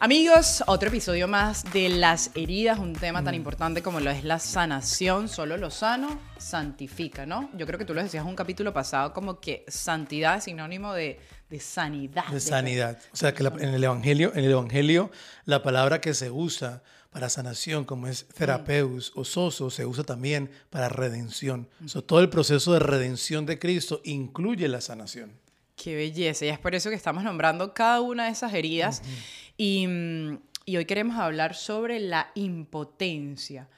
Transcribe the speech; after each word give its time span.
Amigos, 0.00 0.62
otro 0.68 0.88
episodio 0.90 1.26
más 1.26 1.64
de 1.72 1.88
las 1.88 2.30
heridas, 2.36 2.78
un 2.78 2.92
tema 2.92 3.24
tan 3.24 3.34
importante 3.34 3.82
como 3.82 3.98
lo 3.98 4.10
es 4.12 4.22
la 4.22 4.38
sanación. 4.38 5.28
Solo 5.28 5.56
lo 5.56 5.72
sano 5.72 6.20
santifica, 6.38 7.26
¿no? 7.26 7.50
Yo 7.56 7.66
creo 7.66 7.80
que 7.80 7.84
tú 7.84 7.94
lo 7.94 8.02
decías 8.02 8.22
en 8.22 8.28
un 8.28 8.36
capítulo 8.36 8.72
pasado 8.72 9.12
como 9.12 9.40
que 9.40 9.64
santidad 9.66 10.36
es 10.36 10.44
sinónimo 10.44 10.92
de, 10.94 11.18
de 11.50 11.58
sanidad. 11.58 12.26
De 12.28 12.38
sanidad. 12.38 12.96
O 13.12 13.16
sea, 13.16 13.34
que 13.34 13.42
la- 13.42 13.52
en 13.58 13.74
el 13.74 13.82
evangelio, 13.82 14.30
en 14.36 14.44
el 14.44 14.52
evangelio, 14.52 15.10
la 15.46 15.64
palabra 15.64 16.00
que 16.00 16.14
se 16.14 16.30
usa 16.30 16.80
para 17.10 17.28
sanación, 17.28 17.84
como 17.84 18.06
es 18.06 18.28
therapeus 18.28 19.10
o 19.16 19.24
soso, 19.24 19.68
se 19.68 19.84
usa 19.84 20.04
también 20.04 20.48
para 20.70 20.88
redención. 20.88 21.68
Sea, 21.86 22.02
todo 22.02 22.20
el 22.20 22.28
proceso 22.28 22.72
de 22.72 22.78
redención 22.78 23.46
de 23.46 23.58
Cristo 23.58 24.00
incluye 24.04 24.68
la 24.68 24.80
sanación. 24.80 25.32
Qué 25.74 25.94
belleza. 25.96 26.44
Y 26.44 26.48
es 26.48 26.58
por 26.58 26.74
eso 26.76 26.88
que 26.90 26.96
estamos 26.96 27.24
nombrando 27.24 27.72
cada 27.74 28.00
una 28.00 28.26
de 28.26 28.30
esas 28.32 28.52
heridas. 28.54 29.02
mm, 29.04 29.47
y 29.58 30.76
hoy 30.76 30.84
queremos 30.86 31.16
hablar 31.16 31.54
sobre 31.54 31.98
la 31.98 32.30
impotencia. 32.34 33.68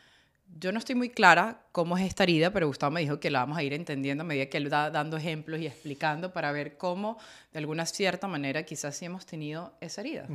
Yo 0.58 0.72
no 0.72 0.80
estoy 0.80 0.96
muy 0.96 1.10
clara 1.10 1.62
cómo 1.70 1.96
es 1.96 2.04
esta 2.04 2.24
herida, 2.24 2.52
pero 2.52 2.66
Gustavo 2.66 2.90
me 2.90 3.00
dijo 3.00 3.20
que 3.20 3.30
la 3.30 3.38
vamos 3.38 3.56
a 3.56 3.62
ir 3.62 3.72
entendiendo 3.72 4.22
a 4.22 4.26
medida 4.26 4.46
que 4.46 4.56
él 4.56 4.70
va 4.70 4.90
dando 4.90 5.16
ejemplos 5.16 5.60
y 5.60 5.66
explicando 5.66 6.32
para 6.32 6.50
ver 6.50 6.76
cómo, 6.76 7.18
de 7.52 7.60
alguna 7.60 7.86
cierta 7.86 8.26
manera, 8.26 8.64
quizás 8.64 8.96
sí 8.96 9.04
hemos 9.04 9.24
tenido 9.26 9.72
esa 9.80 10.00
herida. 10.00 10.26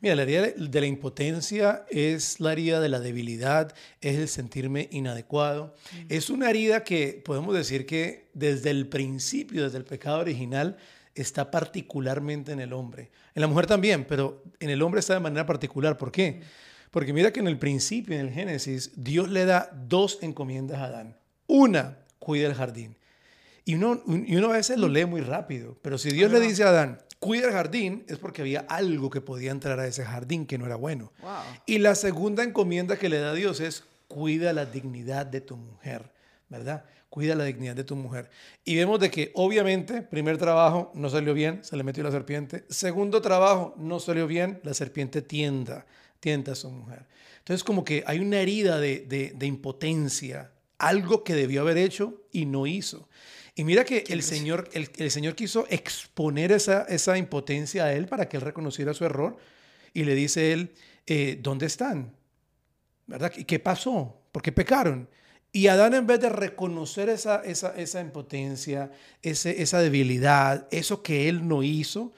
Mira, 0.00 0.14
la 0.16 0.22
herida 0.22 0.42
de- 0.42 0.68
de 0.68 0.80
la 0.80 0.86
impotencia 0.86 1.86
es 1.90 2.40
la 2.40 2.52
herida 2.52 2.78
de 2.78 2.90
la 2.90 3.00
debilidad, 3.00 3.74
es 4.02 4.16
el 4.18 4.28
sentirme 4.28 4.88
inadecuado. 4.92 5.74
Es 6.10 6.28
una 6.28 6.50
herida 6.50 6.84
que 6.84 7.22
podemos 7.24 7.54
decir 7.54 7.86
que 7.86 8.28
desde 8.34 8.68
el 8.70 8.86
principio, 8.86 9.64
desde 9.64 9.78
el 9.78 9.84
pecado 9.86 10.18
original, 10.20 10.76
está 11.14 11.50
particularmente 11.50 12.52
en 12.52 12.60
el 12.60 12.72
hombre. 12.72 13.10
En 13.34 13.40
la 13.40 13.46
mujer 13.46 13.66
también, 13.66 14.04
pero 14.04 14.42
en 14.60 14.70
el 14.70 14.82
hombre 14.82 15.00
está 15.00 15.14
de 15.14 15.20
manera 15.20 15.46
particular. 15.46 15.96
¿Por 15.96 16.10
qué? 16.10 16.42
Porque 16.90 17.12
mira 17.12 17.32
que 17.32 17.40
en 17.40 17.48
el 17.48 17.58
principio, 17.58 18.14
en 18.14 18.26
el 18.26 18.32
Génesis, 18.32 18.92
Dios 18.96 19.28
le 19.28 19.44
da 19.44 19.70
dos 19.88 20.18
encomiendas 20.22 20.78
a 20.78 20.84
Adán. 20.84 21.16
Una, 21.46 21.98
cuida 22.18 22.46
el 22.46 22.54
jardín. 22.54 22.96
Y 23.64 23.74
uno, 23.74 24.02
y 24.06 24.36
uno 24.36 24.50
a 24.50 24.56
veces 24.56 24.78
lo 24.78 24.88
lee 24.88 25.06
muy 25.06 25.22
rápido, 25.22 25.78
pero 25.80 25.96
si 25.96 26.10
Dios 26.10 26.30
le 26.30 26.38
dice 26.38 26.64
a 26.64 26.68
Adán, 26.68 27.00
cuida 27.18 27.46
el 27.46 27.52
jardín, 27.52 28.04
es 28.08 28.18
porque 28.18 28.42
había 28.42 28.60
algo 28.68 29.08
que 29.08 29.22
podía 29.22 29.50
entrar 29.50 29.80
a 29.80 29.86
ese 29.86 30.04
jardín 30.04 30.46
que 30.46 30.58
no 30.58 30.66
era 30.66 30.76
bueno. 30.76 31.12
Wow. 31.22 31.30
Y 31.64 31.78
la 31.78 31.94
segunda 31.94 32.44
encomienda 32.44 32.98
que 32.98 33.08
le 33.08 33.18
da 33.18 33.32
Dios 33.32 33.60
es, 33.60 33.84
cuida 34.06 34.52
la 34.52 34.66
dignidad 34.66 35.24
de 35.24 35.40
tu 35.40 35.56
mujer, 35.56 36.12
¿verdad? 36.50 36.84
Cuida 37.14 37.36
la 37.36 37.44
dignidad 37.44 37.76
de 37.76 37.84
tu 37.84 37.94
mujer. 37.94 38.28
Y 38.64 38.74
vemos 38.74 38.98
de 38.98 39.08
que 39.08 39.30
obviamente, 39.34 40.02
primer 40.02 40.36
trabajo 40.36 40.90
no 40.96 41.08
salió 41.08 41.32
bien, 41.32 41.62
se 41.62 41.76
le 41.76 41.84
metió 41.84 42.02
la 42.02 42.10
serpiente. 42.10 42.64
Segundo 42.68 43.22
trabajo 43.22 43.72
no 43.78 44.00
salió 44.00 44.26
bien, 44.26 44.58
la 44.64 44.74
serpiente 44.74 45.22
tienda, 45.22 45.86
tienta 46.18 46.50
a 46.50 46.54
su 46.56 46.68
mujer. 46.72 47.06
Entonces 47.38 47.62
como 47.62 47.84
que 47.84 48.02
hay 48.08 48.18
una 48.18 48.40
herida 48.40 48.80
de, 48.80 49.06
de- 49.08 49.32
de 49.32 49.46
impotencia, 49.46 50.50
algo 50.76 51.22
que 51.22 51.36
debió 51.36 51.60
haber 51.60 51.78
hecho 51.78 52.20
y 52.32 52.46
no 52.46 52.66
hizo. 52.66 53.08
Y 53.54 53.62
mira 53.62 53.84
que 53.84 54.02
el 54.08 54.24
Señor, 54.24 54.68
el, 54.72 54.90
el 54.96 55.12
Señor 55.12 55.36
quiso 55.36 55.68
exponer 55.70 56.50
esa, 56.50 56.82
esa 56.88 57.16
impotencia 57.16 57.84
a 57.84 57.92
él 57.92 58.06
para 58.08 58.28
que 58.28 58.38
él 58.38 58.42
reconociera 58.42 58.92
su 58.92 59.04
error. 59.04 59.36
Y 59.92 60.02
le 60.02 60.16
dice 60.16 60.52
él, 60.52 60.72
eh, 61.06 61.38
¿dónde 61.40 61.66
están? 61.66 62.12
¿Verdad? 63.06 63.32
¿Y 63.36 63.44
qué 63.44 63.60
pasó? 63.60 64.20
¿Por 64.32 64.42
qué 64.42 64.50
pecaron? 64.50 65.08
Y 65.54 65.68
Adán 65.68 65.94
en 65.94 66.04
vez 66.04 66.18
de 66.18 66.30
reconocer 66.30 67.08
esa, 67.08 67.36
esa, 67.44 67.76
esa 67.76 68.00
impotencia, 68.00 68.90
ese, 69.22 69.62
esa 69.62 69.78
debilidad, 69.78 70.66
eso 70.72 71.00
que 71.00 71.28
él 71.28 71.46
no 71.46 71.62
hizo, 71.62 72.12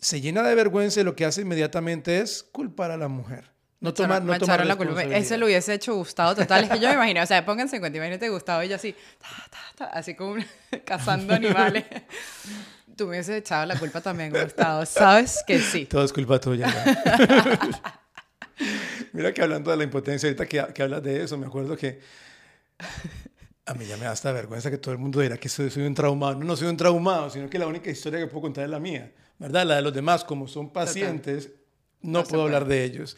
se 0.00 0.20
llena 0.20 0.42
de 0.42 0.52
vergüenza 0.56 1.00
y 1.00 1.04
lo 1.04 1.14
que 1.14 1.24
hace 1.24 1.42
inmediatamente 1.42 2.18
es 2.18 2.42
culpar 2.42 2.90
a 2.90 2.96
la 2.96 3.06
mujer. 3.06 3.52
No 3.78 3.94
tomar, 3.94 4.20
no 4.20 4.36
tomar 4.36 4.66
la 4.66 4.74
culpa. 4.74 5.04
Ese 5.04 5.38
lo 5.38 5.46
hubiese 5.46 5.74
hecho 5.74 5.94
Gustavo 5.94 6.34
total. 6.34 6.64
Es 6.64 6.70
que 6.70 6.80
yo 6.80 6.88
me 6.88 6.94
imagino, 6.94 7.22
o 7.22 7.26
sea, 7.26 7.46
pónganse 7.46 7.76
en 7.76 7.82
cuenta, 7.82 7.98
imagínate 7.98 8.28
Gustavo 8.30 8.64
y 8.64 8.68
yo 8.68 8.74
así, 8.74 8.96
ta, 9.20 9.28
ta, 9.48 9.60
ta, 9.76 9.84
así 9.96 10.16
como 10.16 10.34
cazando 10.84 11.34
animales. 11.36 11.84
Tú 12.96 13.04
me 13.04 13.10
hubieses 13.10 13.36
echado 13.36 13.64
la 13.64 13.78
culpa 13.78 14.00
también, 14.00 14.32
Gustavo. 14.32 14.84
Sabes 14.86 15.44
que 15.46 15.60
sí. 15.60 15.84
Todo 15.86 16.04
es 16.04 16.12
culpa 16.12 16.40
tuya. 16.40 16.66
ya. 16.66 18.00
Mira 19.12 19.32
que 19.32 19.40
hablando 19.40 19.70
de 19.70 19.76
la 19.76 19.84
impotencia, 19.84 20.28
ahorita 20.28 20.46
que, 20.46 20.74
que 20.74 20.82
hablas 20.82 21.04
de 21.04 21.22
eso, 21.22 21.38
me 21.38 21.46
acuerdo 21.46 21.76
que 21.76 22.00
a 23.66 23.74
mí 23.74 23.84
ya 23.86 23.96
me 23.96 24.04
da 24.04 24.12
hasta 24.12 24.32
vergüenza 24.32 24.70
que 24.70 24.78
todo 24.78 24.92
el 24.92 24.98
mundo 24.98 25.20
dirá 25.20 25.36
que 25.36 25.48
soy, 25.48 25.70
soy 25.70 25.84
un 25.84 25.94
traumado. 25.94 26.38
No, 26.38 26.44
no 26.44 26.56
soy 26.56 26.68
un 26.68 26.76
traumado, 26.76 27.30
sino 27.30 27.50
que 27.50 27.58
la 27.58 27.66
única 27.66 27.90
historia 27.90 28.20
que 28.20 28.26
puedo 28.26 28.42
contar 28.42 28.64
es 28.64 28.70
la 28.70 28.78
mía, 28.78 29.12
¿verdad? 29.38 29.66
La 29.66 29.76
de 29.76 29.82
los 29.82 29.92
demás, 29.92 30.24
como 30.24 30.46
son 30.46 30.70
pacientes, 30.70 31.50
no, 32.00 32.24
puedo 32.24 32.42
hablar 32.42 32.66
de 32.66 32.84
ellos. 32.84 33.16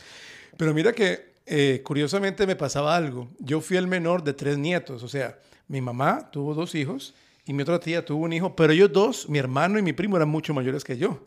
Pero 0.57 0.73
mira 0.73 0.93
que 0.93 1.35
eh, 1.47 1.83
curiosamente 1.85 2.47
me 2.47 2.57
pasaba 2.57 2.97
algo. 2.97 3.29
Yo 3.39 3.61
fui 3.61 3.77
el 3.77 3.87
menor 3.87 4.23
de 4.23 4.33
tres 4.33 4.59
nietos, 4.59 5.03
o 5.03 5.09
sea, 5.09 5.39
mi 5.67 5.81
mamá 5.81 6.31
tuvo 6.31 6.55
dos 6.55 6.75
hijos 6.75 7.15
y 7.45 7.53
mi 7.53 7.63
otra 7.63 7.79
tía 7.79 8.05
tuvo 8.05 8.25
un 8.25 8.33
hijo, 8.33 8.55
pero 8.57 8.73
ellos 8.73 8.93
dos, 8.93 9.29
mi 9.29 9.39
hermano 9.39 9.79
y 9.79 9.83
mi 9.83 9.93
primo, 9.93 10.17
eran 10.17 10.29
mucho 10.29 10.55
mayores 10.55 10.85
que 10.85 10.97
yo. 10.97 11.27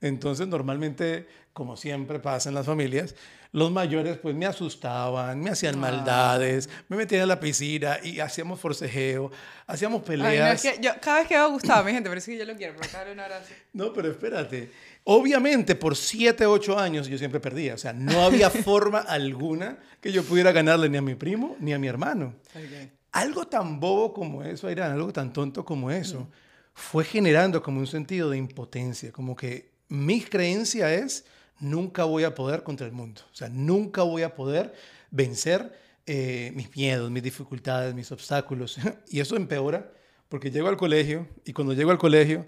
Entonces, 0.00 0.46
normalmente, 0.46 1.26
como 1.52 1.76
siempre 1.76 2.18
pasa 2.18 2.48
en 2.50 2.54
las 2.54 2.66
familias, 2.66 3.14
los 3.52 3.70
mayores 3.72 4.18
pues 4.18 4.34
me 4.34 4.44
asustaban, 4.44 5.40
me 5.40 5.48
hacían 5.50 5.76
Ah. 5.76 5.78
maldades, 5.78 6.68
me 6.88 6.96
metían 6.98 7.22
a 7.22 7.26
la 7.26 7.40
piscina 7.40 7.96
y 8.02 8.20
hacíamos 8.20 8.60
forcejeo, 8.60 9.30
hacíamos 9.66 10.02
Ay, 10.08 10.16
no, 10.18 10.24
peleas. 10.24 10.64
es 10.64 10.72
que 10.74 10.82
yo, 10.82 10.90
cada 11.00 11.20
vez 11.20 11.28
que 11.28 11.34
veo 11.34 11.50
Gustavo, 11.50 11.84
mi 11.84 11.92
gente, 11.92 12.10
parece 12.10 12.32
que 12.32 12.38
yo 12.38 12.44
lo 12.44 12.54
quiero, 12.56 12.74
pero 12.78 12.92
cada 12.92 13.10
un 13.10 13.20
abrazo. 13.20 13.54
No, 13.72 13.92
pero 13.94 14.10
espérate. 14.10 14.70
Obviamente, 15.04 15.74
por 15.76 15.96
7, 15.96 16.44
8 16.44 16.78
años 16.78 17.06
yo 17.08 17.16
siempre 17.16 17.40
perdía. 17.40 17.74
O 17.74 17.78
sea, 17.78 17.92
no 17.94 18.24
había 18.24 18.50
forma 18.50 18.98
alguna 18.98 19.78
que 20.02 20.12
yo 20.12 20.22
pudiera 20.24 20.52
ganarle 20.52 20.88
ni 20.90 20.98
a 20.98 21.02
mi 21.02 21.14
primo 21.14 21.56
ni 21.60 21.72
a 21.72 21.78
mi 21.78 21.86
hermano. 21.86 22.34
Ok. 22.54 22.90
Algo 23.12 23.46
tan 23.46 23.80
bobo 23.80 24.12
como 24.12 24.42
eso, 24.42 24.70
Irán, 24.70 24.92
algo 24.92 25.10
tan 25.12 25.32
tonto 25.32 25.64
como 25.64 25.90
eso, 25.90 26.28
fue 26.74 27.02
generando 27.04 27.62
como 27.62 27.80
un 27.80 27.86
sentido 27.86 28.28
de 28.28 28.36
impotencia, 28.36 29.10
como 29.12 29.34
que 29.34 29.70
mi 29.88 30.20
creencia 30.20 30.92
es, 30.92 31.24
nunca 31.60 32.04
voy 32.04 32.24
a 32.24 32.34
poder 32.34 32.62
contra 32.62 32.86
el 32.86 32.92
mundo, 32.92 33.22
o 33.32 33.34
sea, 33.34 33.48
nunca 33.48 34.02
voy 34.02 34.22
a 34.22 34.34
poder 34.34 34.74
vencer 35.10 35.72
eh, 36.06 36.52
mis 36.54 36.74
miedos, 36.76 37.10
mis 37.10 37.22
dificultades, 37.22 37.94
mis 37.94 38.10
obstáculos. 38.12 38.78
y 39.08 39.20
eso 39.20 39.36
empeora 39.36 39.90
porque 40.28 40.50
llego 40.50 40.68
al 40.68 40.76
colegio 40.76 41.26
y 41.44 41.52
cuando 41.52 41.72
llego 41.72 41.90
al 41.90 41.98
colegio, 41.98 42.46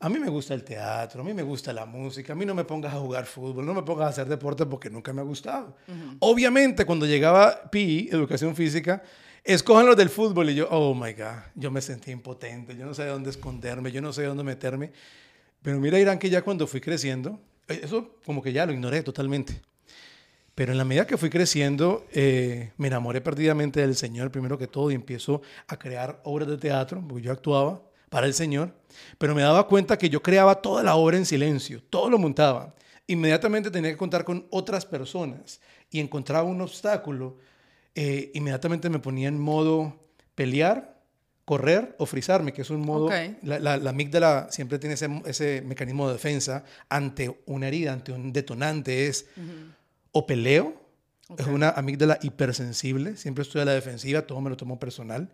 a 0.00 0.08
mí 0.08 0.18
me 0.18 0.28
gusta 0.28 0.54
el 0.54 0.64
teatro, 0.64 1.22
a 1.22 1.24
mí 1.24 1.32
me 1.32 1.42
gusta 1.42 1.72
la 1.72 1.86
música, 1.86 2.34
a 2.34 2.36
mí 2.36 2.44
no 2.44 2.54
me 2.54 2.64
pongas 2.64 2.92
a 2.92 2.98
jugar 2.98 3.26
fútbol, 3.26 3.64
no 3.64 3.72
me 3.72 3.82
pongas 3.82 4.06
a 4.06 4.08
hacer 4.10 4.28
deporte 4.28 4.66
porque 4.66 4.90
nunca 4.90 5.12
me 5.12 5.22
ha 5.22 5.24
gustado. 5.24 5.76
Obviamente, 6.18 6.84
cuando 6.84 7.06
llegaba 7.06 7.70
PI, 7.70 8.10
educación 8.12 8.54
física, 8.54 9.02
escojan 9.42 9.86
los 9.86 9.96
del 9.96 10.10
fútbol 10.10 10.50
y 10.50 10.56
yo, 10.56 10.68
oh 10.70 10.94
my 10.94 11.12
God, 11.14 11.42
yo 11.54 11.70
me 11.70 11.80
sentí 11.80 12.10
impotente, 12.10 12.76
yo 12.76 12.84
no 12.84 12.94
sé 12.94 13.06
dónde 13.06 13.30
esconderme, 13.30 13.92
yo 13.92 14.02
no 14.02 14.12
sé 14.12 14.24
dónde 14.24 14.44
meterme. 14.44 14.92
Pero 15.64 15.80
mira, 15.80 15.98
Irán, 15.98 16.18
que 16.18 16.28
ya 16.28 16.42
cuando 16.42 16.66
fui 16.66 16.82
creciendo, 16.82 17.40
eh, 17.68 17.80
eso 17.84 18.16
como 18.26 18.42
que 18.42 18.52
ya 18.52 18.66
lo 18.66 18.72
ignoré 18.74 19.02
totalmente. 19.02 19.62
Pero 20.54 20.72
en 20.72 20.78
la 20.78 20.84
medida 20.84 21.06
que 21.06 21.16
fui 21.16 21.30
creciendo, 21.30 22.06
eh, 22.12 22.72
me 22.76 22.88
enamoré 22.88 23.22
perdidamente 23.22 23.80
del 23.80 23.96
Señor, 23.96 24.30
primero 24.30 24.58
que 24.58 24.66
todo, 24.66 24.90
y 24.90 24.94
empiezo 24.94 25.40
a 25.66 25.78
crear 25.78 26.20
obras 26.24 26.48
de 26.48 26.58
teatro, 26.58 27.02
porque 27.08 27.24
yo 27.24 27.32
actuaba 27.32 27.80
para 28.10 28.26
el 28.26 28.34
Señor, 28.34 28.74
pero 29.16 29.34
me 29.34 29.40
daba 29.40 29.66
cuenta 29.66 29.96
que 29.96 30.10
yo 30.10 30.22
creaba 30.22 30.56
toda 30.56 30.82
la 30.82 30.96
obra 30.96 31.16
en 31.16 31.24
silencio, 31.24 31.82
todo 31.88 32.10
lo 32.10 32.18
montaba. 32.18 32.74
Inmediatamente 33.06 33.70
tenía 33.70 33.90
que 33.90 33.96
contar 33.96 34.22
con 34.22 34.46
otras 34.50 34.84
personas 34.84 35.62
y 35.90 35.98
encontraba 35.98 36.46
un 36.46 36.60
obstáculo, 36.60 37.38
eh, 37.94 38.30
inmediatamente 38.34 38.90
me 38.90 38.98
ponía 38.98 39.28
en 39.28 39.40
modo 39.40 39.98
pelear, 40.34 40.93
correr 41.44 41.94
o 41.98 42.06
frizarme, 42.06 42.52
que 42.52 42.62
es 42.62 42.70
un 42.70 42.80
modo, 42.80 43.06
la, 43.42 43.58
la, 43.58 43.76
la 43.76 43.90
amígdala 43.90 44.48
siempre 44.50 44.78
tiene 44.78 44.94
ese, 44.94 45.08
ese 45.26 45.62
mecanismo 45.62 46.06
de 46.08 46.14
defensa 46.14 46.64
ante 46.88 47.40
una 47.46 47.68
herida, 47.68 47.92
ante 47.92 48.12
un 48.12 48.32
detonante, 48.32 49.06
es 49.08 49.26
o 50.12 50.26
peleo, 50.26 50.80
es 51.38 51.46
una 51.46 51.70
amígdala 51.70 52.18
hipersensible, 52.22 53.16
siempre 53.16 53.42
estoy 53.42 53.60
a 53.62 53.64
la 53.64 53.72
defensiva, 53.72 54.22
todo 54.22 54.40
me 54.40 54.48
lo 54.50 54.56
tomo 54.56 54.78
personal, 54.78 55.30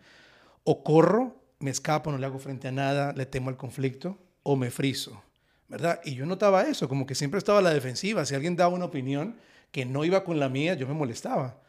o 0.63 0.83
corro, 0.83 1.37
me 1.59 1.69
escapo, 1.71 2.11
no 2.11 2.17
le 2.17 2.25
hago 2.25 2.39
frente 2.39 2.67
a 2.67 2.71
nada, 2.71 3.13
le 3.13 3.25
temo 3.25 3.49
al 3.49 3.57
conflicto, 3.57 4.17
o 4.43 4.55
me 4.55 4.71
friso, 4.71 5.21
¿verdad? 5.69 6.01
Y 6.03 6.15
yo 6.15 6.25
notaba 6.25 6.63
eso, 6.63 6.89
como 6.89 7.05
que 7.05 7.15
siempre 7.15 7.37
estaba 7.37 7.59
a 7.59 7.61
la 7.61 7.73
defensiva, 7.73 8.25
si 8.25 8.35
alguien 8.35 8.55
daba 8.55 8.73
una 8.73 8.85
opinión 8.85 9.37
que 9.71 9.85
no 9.85 10.03
iba 10.03 10.23
con 10.23 10.39
la 10.39 10.49
mía, 10.49 10.73
yo 10.73 10.87
me 10.87 10.93
molestaba. 10.93 11.61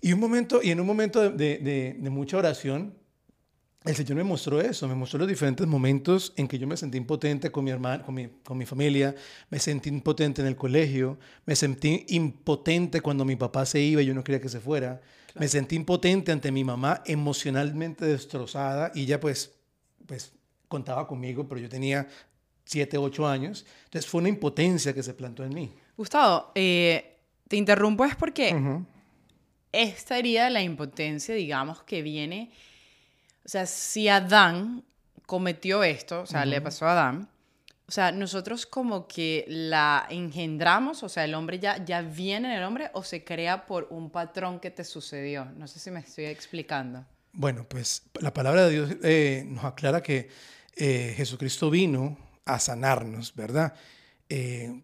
Y, 0.00 0.12
un 0.12 0.20
momento, 0.20 0.60
y 0.62 0.70
en 0.70 0.80
un 0.80 0.86
momento 0.86 1.20
de, 1.20 1.30
de- 1.30 1.58
de- 1.58 1.96
de 1.98 2.10
mucha 2.10 2.36
oración, 2.38 2.94
el 3.84 3.94
Señor 3.94 4.16
me 4.16 4.24
mostró 4.24 4.60
eso, 4.60 4.88
me 4.88 4.94
mostró 4.94 5.20
los 5.20 5.28
diferentes 5.28 5.66
momentos 5.66 6.32
en 6.36 6.48
que 6.48 6.58
yo 6.58 6.66
me 6.66 6.76
sentí 6.76 6.98
impotente 6.98 7.50
con 7.50 7.64
mi 7.64 7.70
hermano, 7.70 8.04
con 8.04 8.14
mi, 8.14 8.28
con 8.44 8.58
mi 8.58 8.66
familia, 8.66 9.14
me 9.50 9.58
sentí 9.58 9.88
impotente 9.88 10.42
en 10.42 10.48
el 10.48 10.56
colegio, 10.56 11.18
me 11.46 11.54
sentí 11.54 12.04
impotente 12.08 13.00
cuando 13.00 13.24
mi 13.24 13.36
papá 13.36 13.64
se 13.64 13.80
iba 13.80 14.02
y 14.02 14.06
yo 14.06 14.14
no 14.14 14.24
quería 14.24 14.40
que 14.40 14.48
se 14.48 14.60
fuera, 14.60 15.00
me 15.34 15.46
sentí 15.46 15.76
impotente 15.76 16.32
ante 16.32 16.50
mi 16.50 16.64
mamá 16.64 17.02
emocionalmente 17.06 18.04
destrozada 18.04 18.90
y 18.94 19.02
ella 19.02 19.20
pues, 19.20 19.52
pues 20.06 20.32
contaba 20.66 21.06
conmigo, 21.06 21.46
pero 21.48 21.60
yo 21.60 21.68
tenía 21.68 22.08
7, 22.64 22.98
8 22.98 23.26
años, 23.26 23.64
entonces 23.84 24.10
fue 24.10 24.20
una 24.20 24.28
impotencia 24.28 24.92
que 24.92 25.02
se 25.02 25.14
plantó 25.14 25.44
en 25.44 25.54
mí. 25.54 25.72
Gustavo, 25.96 26.50
eh, 26.54 27.16
te 27.46 27.56
interrumpo 27.56 28.04
es 28.04 28.16
porque 28.16 28.54
Ujú. 28.54 28.84
esta 29.72 30.18
herida 30.18 30.44
de 30.44 30.50
la 30.50 30.62
impotencia, 30.62 31.34
digamos, 31.34 31.82
que 31.84 32.02
viene, 32.02 32.50
o 33.48 33.50
sea, 33.50 33.64
si 33.64 34.10
Adán 34.10 34.84
cometió 35.24 35.82
esto, 35.82 36.20
o 36.20 36.26
sea, 36.26 36.44
le 36.44 36.60
pasó 36.60 36.84
a 36.84 36.92
Adán, 36.92 37.30
o 37.86 37.90
sea, 37.90 38.12
nosotros 38.12 38.66
como 38.66 39.08
que 39.08 39.46
la 39.48 40.06
engendramos, 40.10 41.02
o 41.02 41.08
sea, 41.08 41.24
el 41.24 41.32
hombre 41.34 41.58
ya, 41.58 41.82
ya 41.82 42.02
viene 42.02 42.48
en 42.48 42.58
el 42.58 42.64
hombre 42.64 42.90
o 42.92 43.02
se 43.02 43.24
crea 43.24 43.64
por 43.64 43.86
un 43.88 44.10
patrón 44.10 44.60
que 44.60 44.70
te 44.70 44.84
sucedió. 44.84 45.46
No 45.56 45.66
sé 45.66 45.78
si 45.78 45.90
me 45.90 46.00
estoy 46.00 46.26
explicando. 46.26 47.06
Bueno, 47.32 47.64
pues 47.66 48.02
la 48.20 48.34
palabra 48.34 48.66
de 48.66 48.70
Dios 48.70 48.96
eh, 49.02 49.44
nos 49.46 49.64
aclara 49.64 50.02
que 50.02 50.28
eh, 50.76 51.14
Jesucristo 51.16 51.70
vino 51.70 52.18
a 52.44 52.58
sanarnos, 52.58 53.34
¿verdad? 53.34 53.72
Eh, 54.28 54.82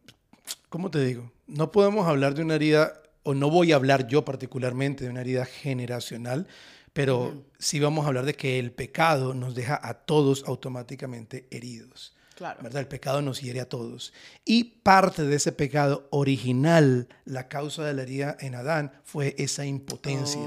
¿Cómo 0.70 0.90
te 0.90 1.05
digo? 1.05 1.31
No 1.46 1.70
podemos 1.70 2.08
hablar 2.08 2.32
de 2.32 2.40
una 2.40 2.55
herida, 2.55 2.94
o 3.25 3.34
no 3.34 3.50
voy 3.50 3.72
a 3.72 3.76
hablar 3.76 4.06
yo 4.06 4.25
particularmente 4.25 5.05
de 5.05 5.10
una 5.10 5.20
herida 5.20 5.44
generacional, 5.44 6.46
pero 6.94 7.44
sí 7.58 7.79
vamos 7.81 8.05
a 8.05 8.08
hablar 8.08 8.25
de 8.25 8.35
que 8.35 8.58
el 8.58 8.73
pecado 8.73 9.35
nos 9.35 9.55
deja 9.55 9.79
a 9.82 9.93
todos 9.94 10.44
automáticamente 10.46 11.46
heridos. 11.50 12.17
Claro. 12.37 12.58
¿verdad? 12.64 12.81
El 12.81 12.88
pecado 12.88 13.23
nos 13.23 13.41
hiere 13.41 13.61
a 13.61 13.69
todos. 13.69 14.12
Y 14.44 14.64
parte 14.82 15.23
de 15.23 15.37
ese 15.37 15.52
pecado 15.52 16.08
original, 16.11 17.06
la 17.25 17.46
causa 17.49 17.85
de 17.85 17.94
la 17.94 18.02
herida 18.02 18.37
en 18.41 18.56
Adán, 18.56 18.91
fue 19.05 19.37
esa 19.38 19.64
impotencia. 19.67 20.41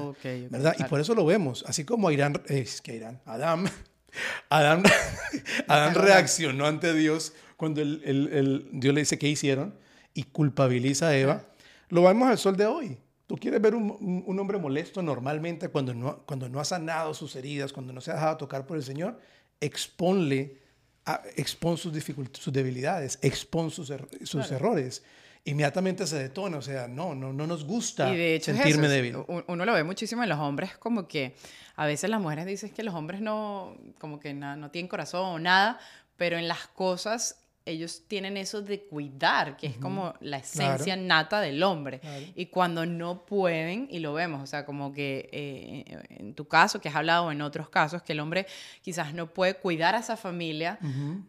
¿verdad? 0.49 0.75
Y 0.79 0.83
por 0.83 0.99
eso 0.99 1.15
lo 1.15 1.25
vemos. 1.25 1.63
Así 1.65 1.85
como 1.85 2.11
Irán, 2.11 2.41
es 2.47 2.81
que 2.81 2.95
Irán, 2.95 3.21
Adán, 3.25 3.69
Adán, 4.49 4.83
Adán 5.67 5.95
reaccionó 5.95 6.65
ante 6.65 6.93
Dios 6.93 7.31
cuando 7.55 7.81
el, 7.81 8.01
el- 8.03 8.33
el- 8.33 8.69
Dios 8.73 8.93
le 8.93 9.01
dice 9.01 9.17
qué 9.17 9.29
hicieron 9.29 9.73
y 10.13 10.23
culpabiliza 10.23 11.07
a 11.07 11.17
Eva. 11.17 11.43
Lo 11.89 12.03
vemos 12.03 12.27
al 12.29 12.37
sol 12.37 12.57
de 12.57 12.65
hoy. 12.65 12.97
Tú 13.27 13.35
quieres 13.35 13.61
ver 13.61 13.75
un, 13.75 14.23
un- 14.25 14.39
hombre 14.39 14.57
molesto 14.57 15.01
normalmente 15.01 15.67
cuando 15.67 15.93
no, 15.93 16.19
cuando 16.25 16.47
no 16.47 16.59
ha 16.61 16.65
sanado 16.65 17.13
sus 17.13 17.35
heridas, 17.35 17.73
cuando 17.73 17.91
no 17.93 17.99
se 18.01 18.11
ha 18.11 18.13
dejado 18.15 18.37
tocar 18.37 18.65
por 18.65 18.77
el 18.77 18.83
Señor, 18.83 19.19
exponle, 19.59 20.57
a- 21.05 21.21
expon 21.35 21.77
sus, 21.77 21.93
sus 22.33 22.53
debilidades, 22.53 23.19
expon 23.21 23.69
sus, 23.69 23.89
er- 23.91 24.07
sus 24.25 24.49
errores. 24.51 25.03
Inmediatamente 25.45 26.05
se 26.07 26.17
detona, 26.17 26.57
o 26.57 26.61
sea, 26.61 26.87
no, 26.89 27.15
no, 27.15 27.31
no 27.31 27.47
nos 27.47 27.63
gusta 27.65 28.13
Y 28.13 28.17
de 28.17 28.35
hecho 28.35 28.51
es 28.51 28.57
sentirme 28.57 28.87
eso, 28.87 28.93
débil. 28.93 29.43
Uno 29.47 29.65
lo 29.65 29.73
ve 29.73 29.83
muchísimo 29.83 30.23
en 30.23 30.29
los 30.29 30.39
hombres, 30.39 30.77
como 30.77 31.07
que 31.07 31.35
a 31.77 31.85
veces 31.85 32.09
las 32.09 32.19
mujeres 32.19 32.45
dicen 32.45 32.71
que 32.71 32.83
los 32.83 32.93
hombres 32.95 33.21
no, 33.21 33.77
como 33.99 34.19
que 34.19 34.33
na- 34.33 34.55
no 34.57 34.71
tienen 34.71 34.89
corazón 34.89 35.25
o 35.25 35.39
nada, 35.39 35.79
pero 36.17 36.37
en 36.37 36.47
las 36.49 36.67
cosas 36.67 37.37
ellos 37.69 38.03
tienen 38.07 38.37
eso 38.37 38.61
de 38.61 38.81
cuidar, 38.81 39.57
que 39.57 39.67
es 39.67 39.77
como 39.77 40.13
la 40.21 40.37
esencia 40.37 40.95
nata 40.95 41.41
del 41.41 41.61
hombre. 41.63 41.99
Claro. 41.99 42.25
Y 42.35 42.45
cuando 42.47 42.85
no 42.85 43.25
pueden, 43.25 43.87
y 43.91 43.99
lo 43.99 44.13
vemos, 44.13 44.41
o 44.41 44.47
sea, 44.47 44.65
como 44.65 44.93
que 44.93 45.29
eh, 45.31 45.85
en 46.09 46.33
tu 46.33 46.47
caso, 46.47 46.79
que 46.81 46.89
has 46.89 46.95
hablado, 46.95 47.31
en 47.31 47.41
otros 47.41 47.69
casos, 47.69 48.01
que 48.01 48.13
el 48.13 48.19
hombre 48.19 48.45
quizás 48.81 49.13
no 49.13 49.33
puede 49.33 49.55
cuidar 49.55 49.95
a 49.95 49.99
esa 49.99 50.17
familia, 50.17 50.79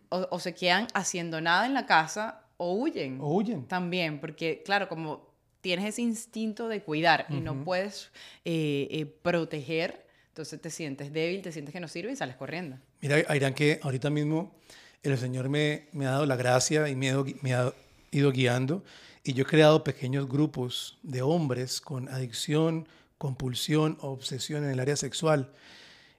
o, 0.09 0.27
o 0.31 0.39
se 0.39 0.55
quedan 0.55 0.87
haciendo 0.95 1.41
nada 1.41 1.67
en 1.67 1.75
la 1.75 1.87
casa, 1.87 2.45
o 2.57 2.75
huyen 2.75 3.19
O 3.21 3.35
huyen. 3.35 3.67
también, 3.67 4.21
porque 4.21 4.63
claro, 4.65 4.89
como 4.89 5.29
tienes 5.61 5.85
ese 5.87 6.03
instinto 6.03 6.69
de 6.69 6.83
cuidar 6.83 7.27
y 7.31 7.41
no 7.41 7.65
puedes 7.65 8.11
eh, 8.45 8.89
eh, 8.91 9.07
proteger, 9.07 10.07
entonces 10.29 10.61
te 10.61 10.71
sientes 10.71 11.13
débil, 11.13 11.43
te 11.43 11.51
sientes 11.53 11.73
que 11.73 11.81
no 11.81 11.89
sirve 11.89 12.13
y 12.13 12.17
sales 12.17 12.37
corriendo. 12.37 12.77
Mira, 13.01 13.17
Airán, 13.29 13.55
que 13.55 13.81
ahorita 13.83 14.09
mismo 14.09 14.55
el 15.03 15.17
Señor 15.19 15.49
me, 15.49 15.89
ha 16.01 16.11
dado 16.11 16.27
la 16.27 16.37
gracia 16.37 16.89
y 16.89 16.97
me 16.97 17.13
me 17.43 17.55
ha 17.55 17.73
ido 18.11 18.33
guiando 18.33 18.83
y 19.29 19.35
yo 19.35 19.43
he 19.43 19.47
creado 19.47 19.85
pequeños 19.85 20.27
grupos 20.27 20.97
de 21.03 21.21
hombres 21.21 21.83
con 21.83 22.09
adicción, 22.09 22.89
compulsión 23.19 23.99
o 24.01 24.09
obsesión 24.09 24.65
en 24.65 24.71
el 24.71 24.81
área 24.81 24.97
sexual. 24.97 25.53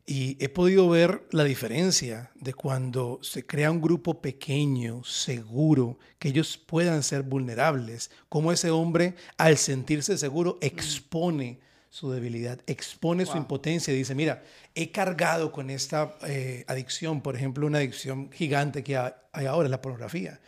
Y 0.05 0.37
he 0.43 0.49
podido 0.49 0.87
ver 0.89 1.23
la 1.31 1.43
diferencia 1.43 2.29
de 2.35 2.53
cuando 2.53 3.19
se 3.23 3.45
crea 3.45 3.71
un 3.71 3.81
grupo 3.81 4.21
pequeño, 4.21 5.03
seguro, 5.03 5.97
que 6.19 6.29
ellos 6.29 6.57
puedan 6.57 7.01
ser 7.01 7.23
vulnerables, 7.23 8.11
como 8.27 8.51
ese 8.51 8.69
hombre 8.69 9.15
al 9.37 9.57
sentirse 9.57 10.15
seguro 10.17 10.59
expone 10.61 11.59
su 11.89 12.12
debilidad, 12.12 12.59
expone 12.68 13.25
su 13.25 13.31
impotencia 13.38 13.94
y 13.94 13.97
dice, 13.97 14.13
mira, 14.15 14.44
he 14.75 14.91
cargado 14.91 15.51
con 15.51 15.69
esta 15.69 16.15
eh, 16.27 16.63
adicción, 16.68 17.21
por 17.21 17.36
ejemplo, 17.36 17.65
una 17.65 17.80
adicción 17.80 18.30
gigante 18.31 18.83
que 18.83 18.95
ha- 18.95 19.24
hay 19.33 19.45
ahora, 19.47 19.68
la 19.69 19.81
pornografía. 19.81 20.39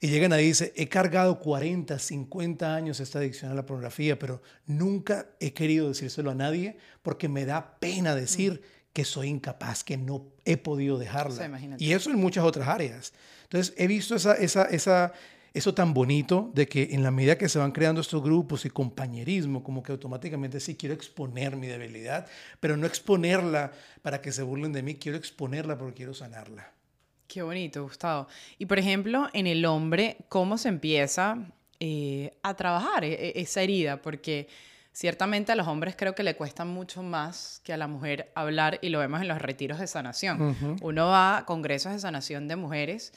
Y 0.00 0.08
llegan 0.08 0.32
ahí 0.32 0.44
y 0.44 0.48
dice, 0.48 0.72
he 0.76 0.88
cargado 0.88 1.40
40, 1.40 1.98
50 1.98 2.74
años 2.74 3.00
esta 3.00 3.18
adicción 3.18 3.50
a 3.50 3.54
la 3.54 3.66
pornografía, 3.66 4.18
pero 4.18 4.40
nunca 4.66 5.26
he 5.40 5.52
querido 5.52 5.88
decírselo 5.88 6.30
a 6.30 6.34
nadie 6.34 6.78
porque 7.02 7.28
me 7.28 7.44
da 7.44 7.78
pena 7.80 8.14
decir 8.14 8.62
que 8.92 9.04
soy 9.04 9.28
incapaz, 9.28 9.84
que 9.84 9.96
no 9.96 10.26
he 10.44 10.56
podido 10.56 10.98
dejarla. 10.98 11.34
O 11.34 11.36
sea, 11.36 11.46
imagínate. 11.46 11.84
y 11.84 11.92
eso 11.92 12.10
en 12.10 12.16
muchas 12.16 12.44
otras 12.44 12.66
áreas. 12.68 13.12
Entonces, 13.42 13.74
he 13.76 13.86
visto 13.86 14.14
esa, 14.14 14.34
esa, 14.34 14.64
esa, 14.64 15.12
eso 15.54 15.74
tan 15.74 15.94
bonito 15.94 16.50
de 16.54 16.68
que 16.68 16.88
en 16.92 17.02
la 17.02 17.10
medida 17.10 17.38
que 17.38 17.48
se 17.48 17.58
van 17.58 17.72
creando 17.72 18.00
estos 18.00 18.22
grupos 18.22 18.64
y 18.64 18.70
compañerismo, 18.70 19.62
como 19.62 19.82
que 19.82 19.92
automáticamente 19.92 20.60
sí 20.60 20.76
quiero 20.76 20.94
exponer 20.94 21.56
mi 21.56 21.66
debilidad, 21.66 22.26
pero 22.60 22.76
no 22.76 22.86
exponerla 22.86 23.72
para 24.02 24.20
que 24.20 24.32
se 24.32 24.42
burlen 24.42 24.72
de 24.72 24.82
mí, 24.82 24.96
quiero 24.96 25.16
exponerla 25.18 25.76
porque 25.78 25.94
quiero 25.96 26.14
sanarla. 26.14 26.72
Qué 27.26 27.42
bonito, 27.42 27.82
Gustavo. 27.82 28.26
Y 28.58 28.66
por 28.66 28.78
ejemplo, 28.78 29.28
en 29.32 29.46
el 29.46 29.64
hombre, 29.66 30.16
¿cómo 30.28 30.56
se 30.58 30.68
empieza 30.68 31.38
eh, 31.80 32.32
a 32.42 32.54
trabajar 32.54 33.04
e- 33.04 33.12
e- 33.12 33.40
esa 33.40 33.60
herida? 33.62 34.00
Porque 34.00 34.48
ciertamente 34.92 35.52
a 35.52 35.54
los 35.56 35.68
hombres 35.68 35.94
creo 35.96 36.14
que 36.14 36.22
le 36.22 36.34
cuesta 36.36 36.64
mucho 36.64 37.02
más 37.02 37.60
que 37.64 37.72
a 37.72 37.76
la 37.76 37.86
mujer 37.86 38.32
hablar 38.34 38.78
y 38.82 38.88
lo 38.88 38.98
vemos 38.98 39.20
en 39.20 39.28
los 39.28 39.40
retiros 39.40 39.78
de 39.78 39.86
sanación. 39.86 40.56
Uno 40.82 41.06
va 41.06 41.38
a 41.38 41.44
congresos 41.44 41.92
de 41.92 41.98
sanación 42.00 42.48
de 42.48 42.56
mujeres 42.56 43.12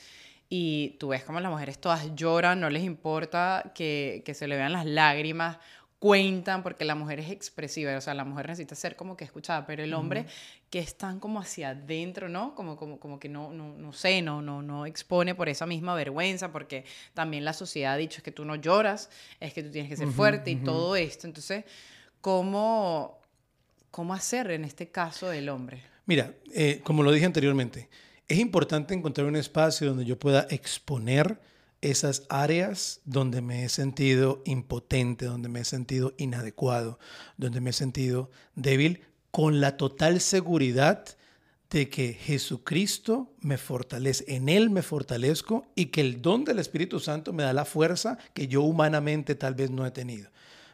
y 0.54 0.98
tú 1.00 1.08
ves 1.08 1.24
como 1.24 1.40
las 1.40 1.50
mujeres 1.50 1.80
todas 1.80 2.14
lloran, 2.14 2.60
no 2.60 2.70
les 2.70 2.84
importa 2.84 3.72
que, 3.74 4.22
que 4.26 4.34
se 4.34 4.50
le 4.50 4.58
vean 4.58 4.74
las 4.74 4.86
lágrimas, 4.86 5.60
cuentan 5.98 6.62
porque 6.62 6.84
la 6.84 6.94
mujer 6.94 7.22
es 7.22 7.32
expresiva, 7.32 7.96
o 7.96 8.02
sea, 8.02 8.14
la 8.14 8.26
mujer 8.26 8.50
necesita 8.50 8.76
ser 8.76 8.98
como 8.98 9.16
que 9.16 9.24
escuchada, 9.24 9.66
pero 9.66 9.82
el 9.82 9.94
hombre 9.94 10.26
que 10.70 10.80
están 10.80 11.22
como 11.22 11.40
hacia 11.40 11.70
adentro, 11.70 12.28
¿no? 12.28 12.54
Como, 12.54 12.76
como, 12.76 13.00
como 13.00 13.18
que 13.18 13.30
no, 13.30 13.54
no, 13.54 13.78
no 13.78 13.94
sé, 13.94 14.22
no, 14.22 14.42
no, 14.42 14.62
no 14.62 14.86
expone 14.86 15.36
por 15.36 15.48
esa 15.48 15.66
misma 15.66 15.96
vergüenza, 15.96 16.52
porque 16.52 16.84
también 17.14 17.46
la 17.46 17.54
sociedad 17.54 17.94
ha 17.94 17.98
dicho 17.98 18.18
es 18.18 18.24
que 18.24 18.34
tú 18.34 18.44
no 18.44 18.56
lloras, 18.56 19.10
es 19.40 19.54
que 19.54 19.64
tú 19.64 19.72
tienes 19.72 19.90
que 19.90 19.96
ser 19.96 20.10
fuerte 20.10 20.52
y 20.52 20.58
todo 20.58 20.98
esto. 20.98 21.28
Entonces, 21.28 21.64
¿cómo, 22.20 23.22
¿cómo 23.90 24.14
hacer 24.14 24.52
en 24.52 24.66
este 24.66 24.90
caso 24.90 25.30
del 25.30 25.48
hombre? 25.48 25.82
Mira, 26.08 26.34
eh, 26.54 26.82
como 26.84 27.04
lo 27.04 27.14
dije 27.14 27.26
anteriormente, 27.26 27.88
es 28.28 28.40
importante 28.40 28.94
encontrar 28.94 29.28
un 29.28 29.36
espacio 29.36 29.88
donde 29.88 30.06
yo 30.06 30.18
pueda 30.18 30.48
exponer 30.50 31.40
esas 31.82 32.24
áreas 32.30 33.02
donde 33.06 33.42
me 33.42 33.66
he 33.66 33.70
sentido 33.70 34.42
impotente, 34.46 35.26
donde 35.26 35.50
me 35.50 35.62
he 35.62 35.66
sentido 35.66 36.14
inadecuado, 36.18 37.00
donde 37.38 37.60
me 37.60 37.72
he 37.72 37.74
sentido 37.74 38.30
débil, 38.56 39.02
con 39.32 39.62
la 39.62 39.78
total 39.78 40.22
seguridad 40.22 41.06
de 41.72 41.90
que 41.90 42.14
Jesucristo 42.14 43.34
me 43.40 43.58
fortalece, 43.58 44.26
en 44.28 44.50
Él 44.50 44.70
me 44.70 44.82
fortalezco 44.82 45.66
y 45.74 45.86
que 45.86 46.02
el 46.02 46.22
don 46.22 46.44
del 46.44 46.60
Espíritu 46.60 47.00
Santo 47.00 47.32
me 47.32 47.44
da 47.44 47.54
la 47.54 47.66
fuerza 47.66 48.18
que 48.34 48.48
yo 48.48 48.62
humanamente 48.62 49.36
tal 49.36 49.56
vez 49.56 49.72
no 49.72 49.86
he 49.86 49.92
tenido. 49.92 50.30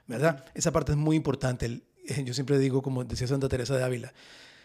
¿Verdad? 0.07 0.43
Esa 0.55 0.71
parte 0.71 0.93
es 0.93 0.97
muy 0.97 1.15
importante. 1.15 1.81
Yo 2.23 2.33
siempre 2.33 2.57
digo, 2.59 2.81
como 2.81 3.03
decía 3.03 3.27
Santa 3.27 3.49
Teresa 3.49 3.75
de 3.75 3.83
Ávila, 3.83 4.13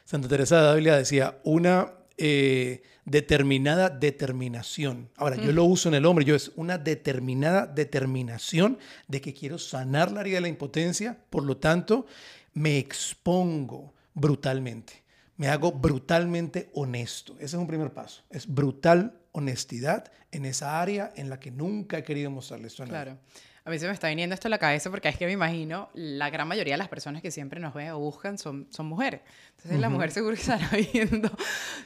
Santa 0.05 0.29
Teresa 0.29 0.63
de 0.63 0.69
Ávila 0.71 0.97
decía, 0.97 1.41
una 1.43 1.93
eh, 2.19 2.83
determinada 3.05 3.91
determinación. 3.91 5.11
Ahora, 5.17 5.37
yo 5.37 5.53
lo 5.53 5.65
uso 5.65 5.89
en 5.89 5.95
el 5.95 6.07
hombre, 6.07 6.25
yo 6.25 6.35
es 6.35 6.53
una 6.57 6.79
determinada 6.79 7.67
determinación 7.67 8.79
de 9.09 9.21
que 9.21 9.35
quiero 9.35 9.59
sanar 9.59 10.13
la 10.13 10.21
herida 10.21 10.37
de 10.37 10.43
la 10.43 10.49
impotencia, 10.49 11.19
por 11.31 11.45
lo 11.45 11.57
tanto, 11.57 12.07
me 12.55 12.79
expongo 12.79 13.95
brutalmente, 14.15 15.03
me 15.37 15.49
hago 15.49 15.73
brutalmente 15.73 16.71
honesto. 16.75 17.35
Ese 17.35 17.45
es 17.45 17.55
un 17.55 17.67
primer 17.67 17.93
paso, 17.93 18.23
es 18.31 18.47
brutal 18.47 19.19
honestidad 19.33 20.13
en 20.31 20.45
esa 20.45 20.81
área 20.81 21.13
en 21.17 21.29
la 21.29 21.41
que 21.41 21.51
nunca 21.51 21.99
he 21.99 22.05
querido 22.05 22.31
mostrarle 22.31 22.69
esto 22.69 22.83
a 22.83 22.87
nadie. 22.87 23.03
Claro. 23.05 23.19
A 23.65 23.71
mí 23.71 23.79
se 23.79 23.87
me 23.87 23.93
está 23.93 24.09
viniendo 24.09 24.35
esto 24.35 24.49
a 24.49 24.51
la 24.51 24.59
cabeza 24.59 24.91
porque 24.91 25.09
es 25.09 25.17
que 25.17 25.25
me 25.25 25.33
imagino 25.33 25.89
la 25.95 26.31
gran 26.31 26.49
mayoría 26.49 26.75
de 26.75 26.79
las 26.79 26.89
personas 26.89 27.23
que 27.23 27.31
siempre 27.31 27.61
nos 27.61 27.73
ven 27.75 27.91
o 27.91 27.99
buscan 27.99 28.37
son, 28.37 28.67
son 28.71 28.87
mujeres. 28.87 29.21
Entonces 29.57 29.81
la 29.81 29.89
mujer 29.89 30.11
seguro 30.11 30.35
que 30.35 30.41
estará 30.41 30.69
viendo, 30.93 31.31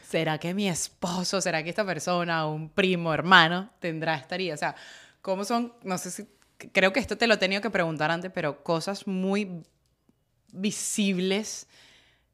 ¿será 0.03 0.39
que 0.39 0.55
mi 0.55 0.69
esposo, 0.69 1.41
será 1.41 1.63
que 1.63 1.69
esta 1.69 1.85
persona, 1.85 2.47
un 2.47 2.71
primo, 2.71 3.13
hermano, 3.13 3.71
tendrá 3.79 4.15
esta 4.15 4.37
herida? 4.37 4.55
O 4.55 4.57
sea, 4.59 4.75
¿cómo 5.21 5.45
son? 5.45 5.75
No 5.83 5.99
sé 5.99 6.11
si, 6.11 6.27
creo 6.73 6.95
que 6.95 7.01
esto 7.01 7.19
te 7.19 7.27
lo 7.27 7.35
he 7.35 7.39
tenido 7.39 7.61
que 7.61 7.71
preguntar 7.71 8.11
antes, 8.11 8.31
pero 8.33 8.63
cosas 8.63 9.07
muy 9.07 9.63
visibles 10.53 11.69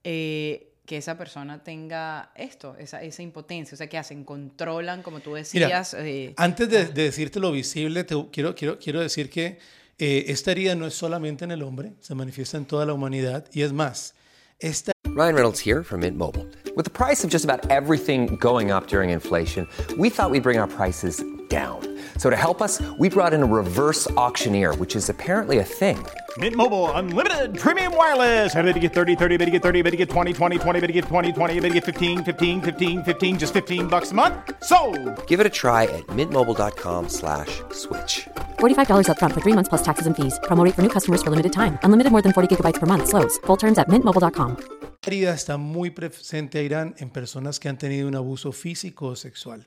eh, 0.04 0.72
que 0.87 0.97
esa 0.97 1.17
persona 1.17 1.62
tenga 1.62 2.31
esto, 2.35 2.77
esa, 2.79 3.03
esa 3.03 3.23
impotencia? 3.23 3.75
O 3.75 3.79
sea, 3.79 3.89
¿qué 3.89 3.99
hacen? 3.99 4.25
¿Controlan, 4.25 5.03
como 5.03 5.21
tú 5.21 5.35
decías? 5.35 5.95
Eh, 5.95 6.35
antes 6.37 6.69
de, 6.69 6.87
de, 6.87 7.05
decirte 7.05 7.41
lo 7.41 7.53
visible, 7.53 8.05
te, 8.05 8.15
quiero, 8.31 8.55
quiero, 8.55 8.79
quiero 8.79 9.01
decir 9.01 9.31
que 9.31 9.59
eh, 9.99 10.25
esta 10.29 10.51
herida 10.51 10.75
no 10.75 10.87
es 10.87 10.95
solamente 10.95 11.45
en 11.45 11.53
el 11.53 11.62
hombre, 11.62 11.93
se 12.01 12.15
manifiesta 12.15 12.57
en 12.57 12.65
toda 12.65 12.87
la 12.87 12.93
humanidad. 12.93 13.47
Y 13.53 13.62
es 13.62 13.73
más, 13.73 14.15
esta... 14.59 14.93
Ryan 15.15 15.35
Reynolds 15.35 15.61
here 15.61 15.85
from 15.85 16.01
Mint 16.01 16.17
Mobile. 16.17 16.47
With 16.75 16.85
the 16.85 16.91
price 16.91 17.23
of 17.23 17.31
just 17.31 17.45
about 17.45 17.71
everything 17.71 18.37
going 18.41 18.71
up 18.71 18.89
during 18.89 19.11
inflation, 19.11 19.69
we 19.99 20.09
thought 20.09 20.31
we'd 20.31 20.43
bring 20.43 20.59
our 20.59 20.69
prices 20.69 21.23
down. 21.49 21.91
So 22.16 22.31
to 22.31 22.37
help 22.37 22.62
us, 22.62 22.81
we 22.99 23.11
brought 23.11 23.35
in 23.35 23.42
a 23.42 23.47
reverse 23.47 24.11
auctioneer, 24.12 24.75
which 24.76 24.97
is 24.97 25.11
apparently 25.11 25.59
a 25.59 25.64
thing. 25.64 25.99
Mint 26.38 26.57
Mobile 26.57 26.90
unlimited 26.92 27.59
premium 27.59 27.95
wireless. 27.95 28.54
Ready 28.54 28.73
to 28.73 28.81
get 28.81 28.95
30, 28.95 29.16
30, 29.16 29.37
bit 29.37 29.45
to 29.45 29.50
get 29.50 29.62
30, 29.62 29.83
bit 29.83 29.90
to 29.90 29.99
get 29.99 30.09
20, 30.09 30.33
20, 30.33 30.59
20, 30.59 30.81
bit 30.81 30.87
to 30.87 30.92
get 30.95 31.04
20, 31.04 31.33
20, 31.33 31.61
bit 31.61 31.69
to 31.69 31.75
get 31.75 31.85
15, 31.85 32.25
15, 32.25 32.62
15, 32.62 33.04
15 33.04 33.38
just 33.38 33.52
15 33.52 33.87
bucks 33.88 34.12
a 34.12 34.14
month. 34.14 34.35
So, 34.64 34.78
Give 35.26 35.40
it 35.40 35.47
a 35.47 35.50
try 35.50 35.83
at 35.85 36.07
mintmobile.com/switch. 36.16 37.52
slash 37.73 38.28
$45 38.59 39.11
up 39.11 39.19
front 39.19 39.35
for 39.35 39.42
3 39.42 39.52
months 39.52 39.69
plus 39.69 39.83
taxes 39.83 40.07
and 40.07 40.16
fees. 40.16 40.40
Promo 40.45 40.64
rate 40.64 40.75
for 40.75 40.81
new 40.81 40.88
customers 40.88 41.23
for 41.23 41.31
limited 41.31 41.52
time. 41.52 41.78
Unlimited 41.83 42.11
more 42.11 42.23
than 42.23 42.33
40 42.33 42.49
gigabytes 42.49 42.81
per 42.81 42.87
month 42.87 43.09
slows. 43.09 43.37
Full 43.47 43.59
terms 43.59 43.78
at 43.78 43.88
mintmobile.com. 43.88 44.57
La 45.04 45.09
herida 45.09 45.35
está 45.35 45.57
muy 45.57 45.90
presente, 45.90 46.62
Irán, 46.62 46.95
en 46.99 47.11
personas 47.11 47.59
que 47.59 47.69
han 47.69 47.76
tenido 47.76 48.07
un 48.07 48.14
abuso 48.14 48.52
físico 48.52 49.09
o 49.09 49.16
sexual. 49.16 49.66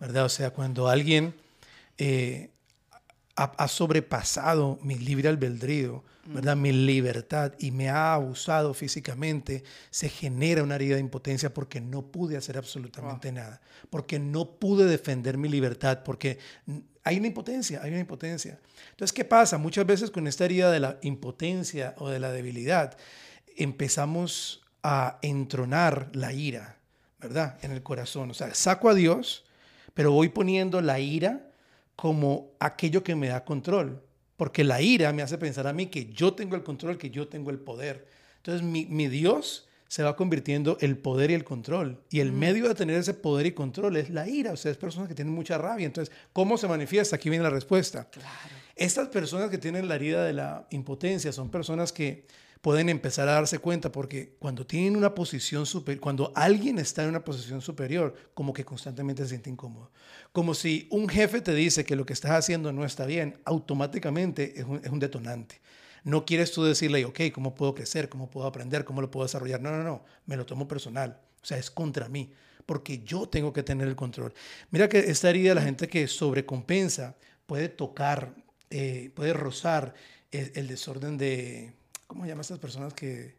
¿Verdad? 0.00 0.24
O 0.24 0.28
sea, 0.28 0.50
cuando 0.50 0.88
alguien 0.88 1.34
eh, 1.98 2.50
ha, 3.36 3.68
sobrepasado 3.68 4.78
mi 4.82 4.96
libre 4.96 5.28
albedrío, 5.28 6.04
¿verdad? 6.26 6.56
Mi 6.56 6.70
libertad 6.70 7.52
y 7.58 7.70
me 7.70 7.88
ha 7.88 8.14
abusado 8.14 8.74
físicamente, 8.74 9.64
se 9.90 10.08
genera 10.08 10.62
una 10.62 10.76
herida 10.76 10.96
de 10.96 11.00
impotencia 11.00 11.52
porque 11.52 11.80
no 11.80 12.02
pude 12.02 12.36
hacer 12.36 12.58
absolutamente 12.58 13.32
nada, 13.32 13.60
porque 13.90 14.18
no 14.18 14.50
pude 14.58 14.84
defender 14.84 15.38
mi 15.38 15.48
libertad, 15.48 16.02
porque 16.04 16.38
hay 17.04 17.18
una 17.18 17.28
impotencia, 17.28 17.80
hay 17.82 17.90
una 17.90 18.00
impotencia. 18.00 18.60
Entonces, 18.90 19.12
¿qué 19.12 19.24
pasa? 19.24 19.58
Muchas 19.58 19.86
veces 19.86 20.10
con 20.10 20.26
esta 20.26 20.44
herida 20.44 20.70
de 20.70 20.80
la 20.80 20.98
impotencia 21.02 21.94
o 21.98 22.10
de 22.10 22.20
la 22.20 22.30
debilidad, 22.30 22.96
empezamos 23.56 24.62
a 24.82 25.18
entronar 25.22 26.10
la 26.12 26.32
ira, 26.32 26.76
¿verdad? 27.18 27.58
En 27.62 27.72
el 27.72 27.82
corazón. 27.82 28.30
O 28.30 28.34
sea, 28.34 28.54
saco 28.54 28.88
a 28.88 28.94
Dios, 28.94 29.44
pero 29.94 30.12
voy 30.12 30.28
poniendo 30.28 30.80
la 30.80 31.00
ira 31.00 31.51
como 31.96 32.52
aquello 32.58 33.02
que 33.02 33.14
me 33.14 33.28
da 33.28 33.44
control, 33.44 34.02
porque 34.36 34.64
la 34.64 34.80
ira 34.80 35.12
me 35.12 35.22
hace 35.22 35.38
pensar 35.38 35.66
a 35.66 35.72
mí 35.72 35.86
que 35.86 36.06
yo 36.12 36.34
tengo 36.34 36.56
el 36.56 36.62
control, 36.62 36.98
que 36.98 37.10
yo 37.10 37.28
tengo 37.28 37.50
el 37.50 37.58
poder. 37.58 38.06
Entonces 38.38 38.62
mi, 38.62 39.08
Dios 39.08 39.68
se 39.86 40.02
va 40.02 40.16
convirtiendo 40.16 40.78
el 40.80 40.96
poder 40.98 41.30
y 41.30 41.34
el 41.34 41.44
control. 41.44 42.02
Y 42.10 42.20
el 42.20 42.32
medio 42.32 42.66
de 42.66 42.74
tener 42.74 42.96
ese 42.96 43.14
poder 43.14 43.46
y 43.46 43.52
control 43.52 43.96
es 43.96 44.10
la 44.10 44.28
ira. 44.28 44.52
O 44.52 44.56
sea, 44.56 44.72
es 44.72 44.78
personas 44.78 45.08
que 45.08 45.14
tienen 45.14 45.34
mucha 45.34 45.58
rabia. 45.58 45.86
Entonces, 45.86 46.12
¿cómo 46.32 46.56
se 46.56 46.66
manifiesta? 46.66 47.16
Aquí 47.16 47.28
viene 47.28 47.44
la 47.44 47.50
respuesta. 47.50 48.08
Estas 48.74 49.08
personas 49.08 49.50
que 49.50 49.58
tienen 49.58 49.86
la 49.86 49.94
herida 49.94 50.24
de 50.24 50.32
la 50.32 50.66
impotencia 50.70 51.30
son 51.30 51.50
personas 51.50 51.92
que 51.92 52.26
pueden 52.62 52.88
empezar 52.88 53.28
a 53.28 53.32
darse 53.32 53.58
cuenta 53.58 53.90
porque 53.90 54.36
cuando 54.38 54.64
tienen 54.64 54.96
una 54.96 55.14
posición 55.14 55.66
superior, 55.66 56.00
cuando 56.00 56.32
alguien 56.36 56.78
está 56.78 57.02
en 57.02 57.10
una 57.10 57.24
posición 57.24 57.60
superior, 57.60 58.14
como 58.34 58.52
que 58.52 58.64
constantemente 58.64 59.24
se 59.24 59.30
siente 59.30 59.50
incómodo. 59.50 59.90
Como 60.30 60.54
si 60.54 60.86
un 60.90 61.08
jefe 61.08 61.40
te 61.40 61.54
dice 61.54 61.84
que 61.84 61.96
lo 61.96 62.06
que 62.06 62.12
estás 62.12 62.30
haciendo 62.30 62.72
no 62.72 62.84
está 62.84 63.04
bien, 63.04 63.40
automáticamente 63.44 64.60
es 64.60 64.64
un, 64.64 64.98
detonante. 65.00 65.60
No 66.04 66.24
quieres 66.24 66.52
tú 66.52 66.62
decirle, 66.62 67.04
ok, 67.04 67.20
¿cómo 67.34 67.52
puedo 67.52 67.74
crecer? 67.74 68.08
¿Cómo 68.08 68.30
puedo 68.30 68.46
aprender? 68.46 68.84
¿Cómo 68.84 69.00
lo 69.00 69.10
puedo 69.10 69.26
desarrollar? 69.26 69.60
No, 69.60 69.72
no, 69.72 69.82
no, 69.82 70.04
me 70.26 70.36
lo 70.36 70.46
tomo 70.46 70.68
personal. 70.68 71.20
O 71.42 71.44
sea, 71.44 71.58
es 71.58 71.68
contra 71.68 72.08
mí, 72.08 72.32
porque 72.64 73.00
yo 73.00 73.28
tengo 73.28 73.52
que 73.52 73.64
tener 73.64 73.88
el 73.88 73.96
control. 73.96 74.32
Mira 74.70 74.88
que 74.88 75.00
esta 75.00 75.30
herida, 75.30 75.56
la 75.56 75.62
gente 75.62 75.88
que 75.88 76.06
sobrecompensa, 76.06 77.16
puede 77.44 77.68
tocar, 77.68 78.36
eh, 78.70 79.10
puede 79.16 79.32
rozar 79.32 79.94
el 80.30 80.66
desorden 80.66 81.18
de, 81.18 81.74
¿cómo 82.12 82.24
se 82.24 82.28
llama 82.28 82.42
estas 82.42 82.58
personas 82.58 82.92
que 82.92 83.36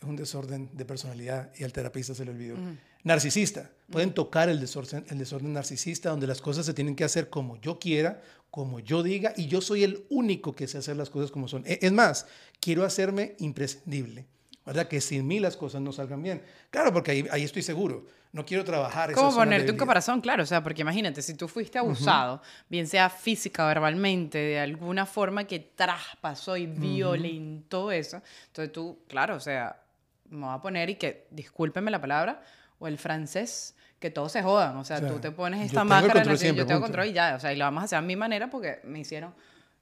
es 0.00 0.04
un 0.04 0.16
desorden 0.16 0.70
de 0.72 0.84
personalidad 0.84 1.52
y 1.56 1.62
al 1.62 1.72
terapista 1.72 2.14
se 2.14 2.24
le 2.24 2.32
olvidó? 2.32 2.56
Narcisista. 3.04 3.70
Pueden 3.90 4.12
tocar 4.12 4.48
el 4.48 4.58
desorden, 4.58 5.04
el 5.08 5.18
desorden 5.18 5.52
narcisista 5.52 6.10
donde 6.10 6.26
las 6.26 6.40
cosas 6.40 6.66
se 6.66 6.74
tienen 6.74 6.96
que 6.96 7.04
hacer 7.04 7.30
como 7.30 7.60
yo 7.60 7.78
quiera, 7.78 8.20
como 8.50 8.80
yo 8.80 9.02
diga 9.04 9.32
y 9.36 9.46
yo 9.46 9.60
soy 9.60 9.84
el 9.84 10.04
único 10.10 10.52
que 10.52 10.66
sé 10.66 10.78
hacer 10.78 10.96
las 10.96 11.10
cosas 11.10 11.30
como 11.30 11.46
son. 11.46 11.62
E, 11.64 11.78
es 11.80 11.92
más, 11.92 12.26
quiero 12.60 12.84
hacerme 12.84 13.36
imprescindible. 13.38 14.26
¿Verdad? 14.64 14.88
Que 14.88 15.00
sin 15.00 15.26
mí 15.26 15.40
las 15.40 15.56
cosas 15.56 15.80
no 15.80 15.92
salgan 15.92 16.22
bien. 16.22 16.42
Claro, 16.70 16.92
porque 16.92 17.10
ahí, 17.10 17.26
ahí 17.30 17.42
estoy 17.42 17.62
seguro. 17.62 18.06
No 18.32 18.46
quiero 18.46 18.64
trabajar. 18.64 19.12
¿Cómo 19.12 19.34
ponerte 19.34 19.70
un 19.70 19.76
caparazón? 19.76 20.22
Claro, 20.22 20.42
o 20.42 20.46
sea, 20.46 20.62
porque 20.62 20.80
imagínate, 20.80 21.20
si 21.20 21.34
tú 21.34 21.48
fuiste 21.48 21.78
abusado, 21.78 22.40
bien 22.68 22.86
sea 22.86 23.10
física 23.10 23.64
o 23.64 23.68
verbalmente, 23.68 24.38
de 24.38 24.58
alguna 24.58 25.04
forma 25.04 25.44
que 25.44 25.58
traspasó 25.60 26.56
y 26.56 26.66
violentó 26.66 27.92
eso, 27.92 28.22
entonces 28.46 28.72
tú, 28.72 29.00
claro, 29.06 29.36
o 29.36 29.40
sea, 29.40 29.82
me 30.30 30.46
voy 30.46 30.54
a 30.54 30.62
poner 30.62 30.88
y 30.88 30.94
que, 30.94 31.26
discúlpeme 31.30 31.90
la 31.90 32.00
palabra, 32.00 32.42
o 32.78 32.88
el 32.88 32.96
francés, 32.96 33.76
que 33.98 34.10
todos 34.10 34.32
se 34.32 34.42
jodan. 34.42 34.76
O 34.78 34.84
sea, 34.84 35.06
tú 35.06 35.18
te 35.20 35.30
pones 35.30 35.64
esta 35.64 35.84
máscara 35.84 36.22
en 36.22 36.28
la 36.28 36.36
que 36.36 36.54
yo 36.54 36.66
tengo 36.66 36.80
control 36.80 37.06
y 37.06 37.12
ya. 37.12 37.36
O 37.36 37.40
sea, 37.40 37.52
y 37.52 37.56
lo 37.56 37.64
vamos 37.64 37.82
a 37.82 37.84
hacer 37.84 37.98
a 37.98 38.02
mi 38.02 38.16
manera 38.16 38.50
porque 38.50 38.80
me 38.84 38.98
hicieron 38.98 39.34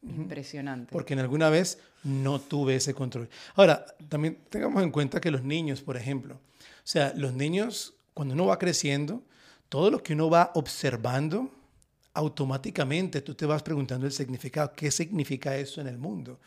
Impresionante. 0.03 0.93
Porque 0.93 1.13
en 1.13 1.21
alguna 1.21 1.51
vez 1.51 1.79
no 2.05 2.41
tuve 2.41 2.77
ese 2.77 2.95
control. 2.95 3.29
Ahora, 3.55 3.85
también 4.09 4.39
tengamos 4.49 4.83
en 4.83 4.91
cuenta 4.91 5.21
que 5.21 5.31
los 5.31 5.43
niños, 5.43 5.83
por 5.83 5.97
ejemplo, 5.97 6.35
o 6.35 6.39
sea, 6.85 7.13
los 7.17 7.35
niños, 7.35 7.95
cuando 8.15 8.35
uno 8.35 8.47
va 8.47 8.59
creciendo, 8.59 9.23
todo 9.69 9.91
lo 9.91 10.03
que 10.03 10.15
uno 10.15 10.31
va 10.31 10.53
observando, 10.55 11.51
automáticamente 12.15 13.21
tú 13.21 13.35
te 13.35 13.47
vas 13.47 13.63
preguntando 13.63 14.07
el 14.07 14.13
significado, 14.13 14.73
¿qué 14.75 14.91
significa 14.91 15.57
eso 15.57 15.81
en 15.81 15.87
el 15.87 15.99
mundo? 15.99 16.41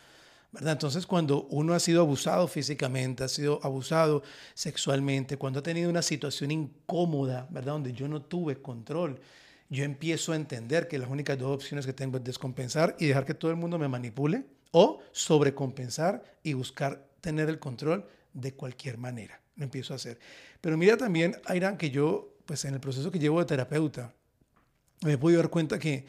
¿verdad? 0.52 0.74
Entonces, 0.74 1.08
cuando 1.08 1.48
uno 1.50 1.74
ha 1.74 1.80
sido 1.80 2.02
abusado 2.02 2.48
físicamente, 2.48 3.24
ha 3.24 3.28
sido 3.28 3.60
abusado 3.64 4.22
sexualmente, 4.54 5.38
cuando 5.38 5.60
ha 5.60 5.64
tenido 5.64 5.90
una 5.90 6.04
situación 6.04 6.52
incómoda, 6.52 7.48
¿verdad? 7.50 7.74
Donde 7.74 7.94
yo 7.94 8.08
no 8.08 8.22
tuve 8.22 8.62
control, 8.62 9.20
yo 9.74 9.84
empiezo 9.84 10.34
a 10.34 10.36
entender 10.36 10.88
que 10.88 11.00
las 11.00 11.10
únicas 11.10 11.38
dos 11.38 11.56
opciones 11.56 11.88
que 11.88 11.94
tengo 11.94 12.18
es 12.18 12.24
descompensar 12.24 12.96
y 13.00 13.08
dejar 13.08 13.26
que 13.26 13.34
todo 13.34 13.50
el 13.50 13.58
mundo 13.58 13.80
me 13.80 13.88
manipule 13.88 14.46
o 14.72 15.02
sobrecompensar 15.12 16.24
y 16.44 16.54
buscar 16.54 17.08
tener 17.22 17.50
el 17.50 17.58
control 17.58 18.08
de 18.34 18.54
cualquier 18.54 19.00
manera. 19.00 19.42
Lo 19.56 19.64
empiezo 19.64 19.94
a 19.94 19.96
hacer. 19.96 20.20
Pero 20.62 20.78
mira 20.78 20.96
también, 20.96 21.38
Airan, 21.46 21.78
que 21.78 21.90
yo, 21.90 22.36
pues 22.46 22.66
en 22.66 22.76
el 22.76 22.80
proceso 22.80 23.10
que 23.10 23.18
llevo 23.18 23.40
de 23.40 23.46
terapeuta, 23.46 24.14
me 25.02 25.14
he 25.14 25.18
podido 25.18 25.42
dar 25.42 25.50
cuenta 25.50 25.80
que 25.80 26.06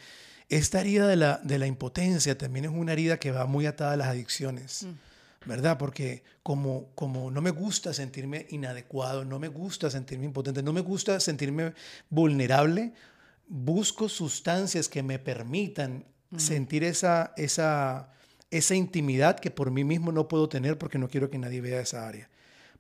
esta 0.51 0.83
herida 0.83 1.09
de 1.09 1.17
la, 1.17 1.41
de 1.43 1.59
la 1.59 1.67
impotencia 1.67 2.37
también 2.37 2.67
es 2.67 2.71
una 2.71 2.93
herida 2.93 3.19
que 3.19 3.31
va 3.31 3.47
muy 3.47 3.65
atada 3.65 3.95
a 3.95 3.97
las 3.97 4.09
adicciones. 4.09 4.83
Mm. 4.83 4.93
¿verdad? 5.47 5.77
Porque 5.79 6.23
como, 6.43 6.89
como 6.95 7.31
no 7.31 7.43
me 7.43 7.51
gusta 7.51 7.93
sentirme 7.93 8.47
inadecuado, 8.51 9.25
no 9.25 9.39
me 9.39 9.49
gusta 9.49 9.91
sentirme 9.91 10.25
impotente, 10.25 10.63
no 10.63 10.73
me 10.73 10.81
gusta 10.81 11.21
sentirme 11.21 11.75
vulnerable, 12.09 12.95
busco 13.49 14.09
sustancias 14.09 14.89
que 14.89 15.03
me 15.03 15.19
permitan 15.19 16.07
sentir 16.37 16.83
esa, 16.83 17.33
esa, 17.37 18.13
esa 18.51 18.75
intimidad 18.75 19.39
que 19.39 19.53
por 19.53 19.71
mí 19.71 19.85
mismo 19.85 20.11
no 20.11 20.27
puedo 20.27 20.49
tener 20.49 20.79
porque 20.79 20.99
no 20.99 21.09
quiero 21.09 21.31
que 21.31 21.39
nadie 21.39 21.61
vea 21.61 21.81
esa 21.81 22.09
área. 22.09 22.29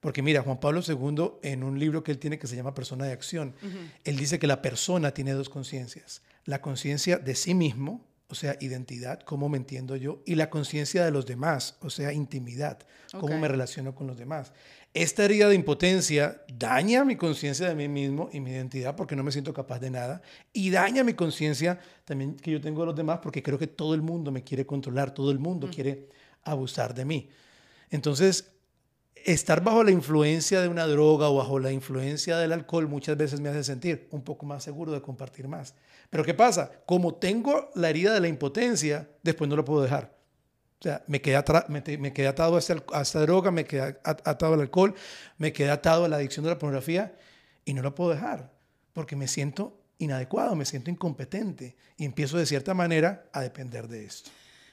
Porque 0.00 0.22
mira, 0.22 0.42
Juan 0.42 0.58
Pablo 0.58 0.80
II, 0.86 1.38
en 1.42 1.62
un 1.62 1.78
libro 1.78 2.02
que 2.02 2.10
él 2.10 2.18
tiene 2.18 2.38
que 2.38 2.46
se 2.46 2.56
llama 2.56 2.74
Persona 2.74 3.06
de 3.06 3.12
Acción, 3.12 3.54
él 4.02 4.16
dice 4.16 4.38
que 4.38 4.46
la 4.46 4.60
persona 4.60 5.12
tiene 5.12 5.32
dos 5.32 5.48
conciencias 5.48 6.22
la 6.44 6.60
conciencia 6.60 7.18
de 7.18 7.34
sí 7.34 7.54
mismo, 7.54 8.04
o 8.28 8.34
sea, 8.34 8.56
identidad, 8.60 9.20
cómo 9.20 9.48
me 9.48 9.58
entiendo 9.58 9.96
yo, 9.96 10.22
y 10.26 10.34
la 10.34 10.50
conciencia 10.50 11.04
de 11.04 11.10
los 11.10 11.26
demás, 11.26 11.76
o 11.80 11.90
sea, 11.90 12.12
intimidad, 12.12 12.78
cómo 13.18 13.38
me 13.38 13.48
relaciono 13.48 13.94
con 13.94 14.06
los 14.06 14.16
demás. 14.16 14.52
Esta 14.94 15.24
herida 15.24 15.48
de 15.48 15.56
impotencia 15.56 16.40
daña 16.56 17.04
mi 17.04 17.16
conciencia 17.16 17.68
de 17.68 17.74
mí 17.74 17.88
mismo 17.88 18.30
y 18.32 18.38
mi 18.38 18.52
identidad 18.52 18.94
porque 18.94 19.16
no 19.16 19.24
me 19.24 19.32
siento 19.32 19.52
capaz 19.52 19.80
de 19.80 19.90
nada, 19.90 20.22
y 20.52 20.70
daña 20.70 21.02
mi 21.02 21.14
conciencia 21.14 21.80
también 22.04 22.36
que 22.36 22.52
yo 22.52 22.60
tengo 22.60 22.82
de 22.82 22.86
los 22.86 22.94
demás 22.94 23.18
porque 23.20 23.42
creo 23.42 23.58
que 23.58 23.66
todo 23.66 23.94
el 23.94 24.02
mundo 24.02 24.30
me 24.30 24.44
quiere 24.44 24.64
controlar, 24.64 25.12
todo 25.12 25.32
el 25.32 25.40
mundo 25.40 25.66
mm. 25.66 25.70
quiere 25.70 26.08
abusar 26.44 26.94
de 26.94 27.04
mí. 27.04 27.28
Entonces, 27.90 28.52
estar 29.16 29.64
bajo 29.64 29.82
la 29.82 29.90
influencia 29.90 30.60
de 30.60 30.68
una 30.68 30.86
droga 30.86 31.28
o 31.28 31.36
bajo 31.36 31.58
la 31.58 31.72
influencia 31.72 32.38
del 32.38 32.52
alcohol 32.52 32.86
muchas 32.86 33.16
veces 33.16 33.40
me 33.40 33.48
hace 33.48 33.64
sentir 33.64 34.06
un 34.12 34.22
poco 34.22 34.46
más 34.46 34.62
seguro 34.62 34.92
de 34.92 35.02
compartir 35.02 35.48
más. 35.48 35.74
Pero 36.08 36.24
¿qué 36.24 36.34
pasa? 36.34 36.70
Como 36.86 37.16
tengo 37.16 37.70
la 37.74 37.90
herida 37.90 38.14
de 38.14 38.20
la 38.20 38.28
impotencia, 38.28 39.08
después 39.24 39.50
no 39.50 39.56
lo 39.56 39.64
puedo 39.64 39.82
dejar. 39.82 40.13
O 40.84 40.86
sea, 40.86 41.02
me 41.06 41.22
quedé, 41.22 41.42
me, 41.98 42.12
quedé 42.12 42.26
atado 42.26 42.56
a 42.56 42.58
esta, 42.58 43.20
droga, 43.20 43.50
me 43.50 43.64
quedé 43.64 43.96
atado 44.04 44.52
al 44.52 44.60
alcohol, 44.60 44.94
me 45.38 45.50
quedé 45.50 45.70
atado 45.70 46.04
a 46.04 46.08
la 46.08 46.16
adicción 46.16 46.44
de 46.44 46.50
la 46.50 46.58
pornografía 46.58 47.14
y 47.64 47.72
no 47.72 47.80
lo 47.80 47.94
puedo 47.94 48.10
dejar 48.10 48.50
porque 48.92 49.16
me 49.16 49.26
siento 49.26 49.80
inadecuado, 49.96 50.54
me 50.56 50.66
siento 50.66 50.90
incompetente 50.90 51.74
y 51.96 52.04
empiezo 52.04 52.36
de 52.36 52.44
cierta 52.44 52.74
manera 52.74 53.24
a 53.32 53.40
depender 53.40 53.88
de 53.88 54.04
esto. 54.04 54.30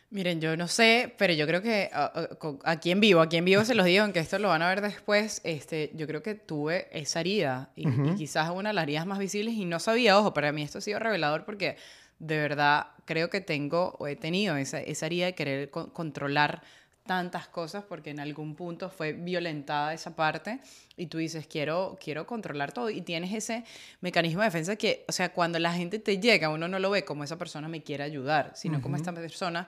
Miren, 0.09 0.41
yo 0.41 0.57
no 0.57 0.67
sé, 0.67 1.15
pero 1.17 1.31
yo 1.31 1.47
creo 1.47 1.61
que 1.61 1.89
a- 1.93 2.11
a- 2.13 2.27
con- 2.35 2.59
aquí 2.65 2.91
en 2.91 2.99
vivo, 2.99 3.21
aquí 3.21 3.37
en 3.37 3.45
vivo 3.45 3.63
se 3.63 3.73
los 3.73 3.85
digo, 3.85 4.03
aunque 4.03 4.19
esto 4.19 4.37
lo 4.37 4.49
van 4.49 4.61
a 4.61 4.67
ver 4.67 4.81
después, 4.81 5.39
este, 5.45 5.91
yo 5.95 6.05
creo 6.07 6.21
que 6.21 6.35
tuve 6.35 6.89
esa 6.91 7.21
herida 7.21 7.71
y, 7.77 7.87
y 7.87 8.15
quizás 8.15 8.49
una 8.49 8.71
de 8.71 8.73
las 8.73 8.83
heridas 8.83 9.05
más 9.05 9.19
visibles 9.19 9.53
y 9.53 9.63
no 9.63 9.79
sabía, 9.79 10.19
ojo, 10.19 10.33
para 10.33 10.51
mí 10.51 10.61
esto 10.63 10.79
ha 10.79 10.81
sido 10.81 10.99
revelador 10.99 11.45
porque 11.45 11.77
de 12.21 12.37
verdad 12.37 12.87
creo 13.05 13.29
que 13.31 13.41
tengo 13.41 13.95
o 13.99 14.07
he 14.07 14.15
tenido 14.15 14.55
esa, 14.55 14.79
esa 14.79 15.07
herida 15.07 15.25
de 15.25 15.33
querer 15.35 15.69
co- 15.71 15.91
controlar 15.91 16.61
tantas 17.05 17.47
cosas 17.47 17.83
porque 17.83 18.11
en 18.11 18.19
algún 18.19 18.53
punto 18.55 18.89
fue 18.91 19.13
violentada 19.13 19.91
esa 19.91 20.15
parte 20.15 20.59
y 20.95 21.07
tú 21.07 21.17
dices, 21.17 21.47
quiero, 21.47 21.97
quiero 21.99 22.27
controlar 22.27 22.71
todo 22.73 22.91
y 22.91 23.01
tienes 23.01 23.33
ese 23.33 23.63
mecanismo 24.01 24.41
de 24.41 24.47
defensa 24.47 24.75
que, 24.75 25.03
o 25.09 25.11
sea, 25.11 25.33
cuando 25.33 25.57
la 25.57 25.73
gente 25.73 25.97
te 25.97 26.19
llega, 26.19 26.49
uno 26.49 26.67
no 26.67 26.77
lo 26.77 26.91
ve 26.91 27.03
como 27.03 27.23
esa 27.23 27.39
persona 27.39 27.67
me 27.67 27.81
quiere 27.81 28.03
ayudar, 28.03 28.51
sino 28.55 28.81
como 28.83 28.97
esta 28.97 29.11
persona 29.13 29.67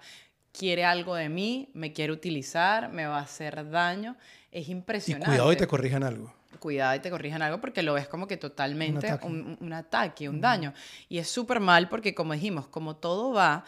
quiere 0.51 0.85
algo 0.85 1.15
de 1.15 1.29
mí, 1.29 1.69
me 1.73 1.91
quiere 1.91 2.13
utilizar, 2.13 2.91
me 2.91 3.07
va 3.07 3.17
a 3.17 3.23
hacer 3.23 3.67
daño. 3.71 4.15
Es 4.51 4.67
Y 4.69 4.71
impresionante. 4.71 5.25
cuidado 5.25 5.51
y 5.51 5.55
te 5.55 5.65
corrijan 5.65 6.03
algo. 6.03 6.31
Cuidado 6.59 6.95
y 6.95 6.99
te 6.99 7.09
corrijan 7.09 7.41
algo 7.41 7.59
porque 7.61 7.81
lo 7.83 7.93
ves 7.93 8.07
como 8.07 8.27
que 8.27 8.37
totalmente 8.37 9.07
ataque. 9.07 9.27
un, 9.27 9.33
un- 9.41 9.57
un 9.59 9.73
ataque, 9.73 10.29
un 10.29 10.41
daño. 10.41 10.73
Y 11.09 11.17
es 11.17 11.27
súper 11.29 11.59
mal 11.59 11.89
porque, 11.89 12.13
como 12.15 12.33
dijimos, 12.33 12.67
como 12.67 12.95
todo 12.95 13.31
va 13.33 13.63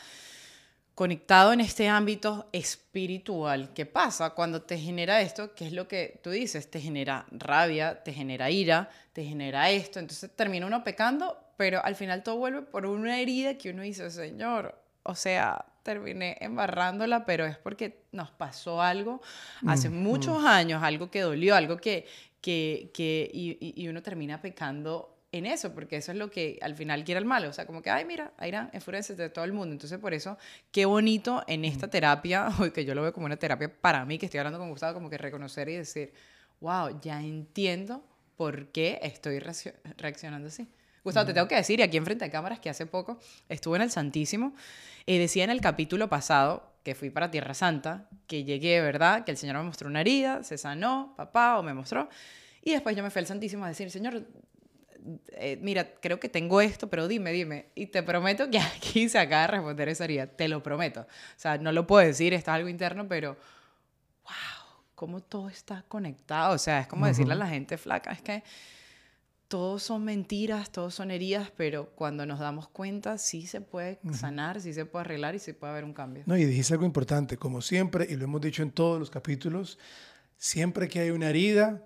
conectado 0.94 1.52
en 1.52 1.60
este 1.60 1.90
ámbito 1.90 2.48
espiritual, 2.54 3.74
¿qué 3.74 3.86
pasa 3.86 4.30
cuando 4.30 4.62
te 4.62 4.78
genera 4.78 5.20
esto? 5.22 5.54
¿Qué 5.54 5.68
es 5.68 5.74
lo 5.74 5.88
que 5.90 6.20
tú 6.24 6.30
dices? 6.30 6.72
Te 6.72 6.80
genera 6.80 7.26
rabia, 7.32 8.02
te 8.04 8.14
genera 8.14 8.50
ira, 8.50 8.90
te 9.12 9.26
genera 9.26 9.70
esto. 9.70 10.00
Entonces 10.00 10.32
termina 10.36 10.66
uno 10.66 10.84
pecando, 10.86 11.38
pero 11.58 11.84
al 11.84 11.96
final 11.96 12.24
todo 12.24 12.38
vuelve 12.38 12.62
por 12.62 12.86
una 12.86 13.20
herida 13.20 13.58
que 13.58 13.72
uno 13.72 13.82
dice, 13.82 14.10
Señor, 14.10 14.80
o 15.04 15.16
sea, 15.16 15.66
terminé 15.84 16.38
embarrándola, 16.40 17.26
pero 17.26 17.46
es 17.46 17.58
porque 17.58 18.06
nos 18.14 18.32
pasó 18.32 18.82
algo 18.82 19.22
hace 19.68 19.90
muchos 19.90 20.44
años, 20.46 20.82
algo 20.82 21.12
que 21.12 21.22
dolió, 21.22 21.56
algo 21.56 21.76
que, 21.78 22.08
que, 22.46 22.92
que 22.94 23.28
y, 23.34 23.58
y- 23.76 23.88
uno 23.88 24.04
termina 24.04 24.40
pecando 24.40 25.18
en 25.32 25.48
eso, 25.48 25.74
porque 25.74 25.96
eso 25.98 26.12
es 26.12 26.18
lo 26.20 26.30
que 26.30 26.60
al 26.62 26.76
final 26.76 27.04
quiere 27.04 27.18
el 27.18 27.26
malo. 27.26 27.50
O 27.50 27.54
sea, 27.54 27.66
como 27.66 27.82
que, 27.82 27.90
ay, 27.90 28.06
mira, 28.06 28.34
Aira, 28.38 28.70
enfureces 28.72 29.18
de 29.18 29.30
todo 29.32 29.44
el 29.46 29.52
mundo. 29.52 29.74
Entonces, 29.74 29.98
por 29.98 30.14
eso, 30.14 30.38
qué 30.72 30.86
bonito 30.86 31.44
en 31.48 31.66
esta 31.66 31.90
terapia, 31.90 32.50
que 32.76 32.86
yo 32.86 32.94
lo 32.94 33.02
veo 33.02 33.12
como 33.14 33.26
una 33.26 33.38
terapia 33.38 33.68
para 33.82 34.06
mí, 34.06 34.20
que 34.20 34.28
estoy 34.28 34.38
hablando 34.38 34.60
con 34.60 34.70
Gustavo, 34.70 34.94
como 34.94 35.10
que 35.10 35.18
reconocer 35.18 35.68
y 35.70 35.76
decir, 35.78 36.14
wow, 36.62 37.00
ya 37.02 37.20
entiendo 37.20 38.06
por 38.38 38.68
qué 38.68 39.00
estoy 39.02 39.40
reaccio- 39.40 39.74
reaccionando 39.98 40.50
así. 40.50 40.68
Gustavo, 41.04 41.26
te 41.26 41.34
tengo 41.34 41.48
que 41.48 41.56
decir, 41.56 41.80
y 41.80 41.84
aquí 41.84 41.98
enfrente 41.98 42.26
de 42.26 42.32
cámaras, 42.32 42.60
que 42.60 42.70
hace 42.70 42.86
poco 42.86 43.20
estuve 43.50 43.78
en 43.78 43.82
el 43.82 43.90
Santísimo, 43.92 44.54
y 45.08 45.18
decía 45.18 45.44
en 45.44 45.50
el 45.50 45.62
capítulo 45.62 46.10
pasado, 46.10 46.72
que 46.86 46.94
fui 46.94 47.10
para 47.10 47.32
Tierra 47.32 47.56
Santa, 47.56 48.08
que 48.28 48.44
llegué, 48.44 48.80
¿verdad? 48.80 49.26
Que 49.26 49.32
el 49.32 49.38
Señor 49.38 49.58
me 49.58 49.64
mostró 49.64 49.90
una 49.90 50.02
herida, 50.02 50.44
se 50.44 50.56
sanó, 50.56 51.16
papá, 51.18 51.58
o 51.58 51.64
me 51.64 51.74
mostró. 51.74 52.08
Y 52.62 52.74
después 52.74 52.96
yo 52.96 53.02
me 53.02 53.10
fui 53.10 53.22
al 53.22 53.26
Santísimo 53.26 53.66
a 53.66 53.70
decir, 53.70 53.90
Señor, 53.90 54.24
eh, 55.30 55.58
mira, 55.64 55.96
creo 56.00 56.20
que 56.20 56.30
tengo 56.30 56.62
esto, 56.62 56.88
pero 56.88 57.08
dime, 57.08 57.32
dime. 57.32 57.72
Y 57.74 57.88
te 57.88 58.04
prometo 58.04 58.52
que 58.52 58.60
aquí 58.78 59.10
se 59.10 59.18
acaba 59.18 59.42
de 59.42 59.48
responder 59.48 59.90
esa 59.90 60.04
herida, 60.04 60.28
te 60.28 60.48
lo 60.48 60.62
prometo. 60.62 61.02
O 61.02 61.38
sea, 61.38 61.58
no 61.58 61.72
lo 61.72 61.88
puedo 61.88 62.06
decir, 62.06 62.36
esto 62.36 62.52
es 62.52 62.56
algo 62.56 62.70
interno, 62.70 63.08
pero 63.08 63.36
wow, 64.24 64.84
cómo 64.94 65.22
todo 65.22 65.50
está 65.50 65.84
conectado. 65.88 66.54
O 66.54 66.60
sea, 66.60 66.82
es 66.82 66.88
como 66.88 67.08
decirle 67.08 67.34
a 67.34 67.38
la 67.38 67.48
gente 67.48 67.80
flaca, 67.80 68.12
es 68.12 68.22
que 68.22 68.44
todos 69.48 69.84
son 69.84 70.04
mentiras, 70.04 70.72
todos 70.72 70.96
son 70.96 71.12
heridas, 71.12 71.52
pero 71.56 71.90
cuando 71.92 72.26
nos 72.26 72.40
damos 72.40 72.68
cuenta, 72.68 73.18
sí 73.18 73.46
se 73.46 73.62
puede 73.62 74.00
sanar, 74.14 74.60
sí 74.60 74.74
se 74.74 74.86
puede 74.86 75.06
arreglar 75.06 75.36
y 75.36 75.40
sí 75.40 75.54
puede 75.54 75.72
haber 75.74 75.84
un 75.84 75.94
cambio. 75.94 76.24
No, 76.26 76.36
y 76.36 76.46
dijiste 76.46 76.74
algo 76.74 76.86
importante, 76.86 77.38
como 77.38 77.62
siempre, 77.62 78.08
y 78.10 78.16
lo 78.16 78.26
hemos 78.26 78.42
dicho 78.42 78.64
en 78.64 78.72
todos 78.72 79.00
los 79.00 79.10
capítulos, 79.10 79.78
siempre 80.38 80.88
que 80.88 81.00
hay 81.00 81.12
una 81.12 81.30
herida, 81.30 81.84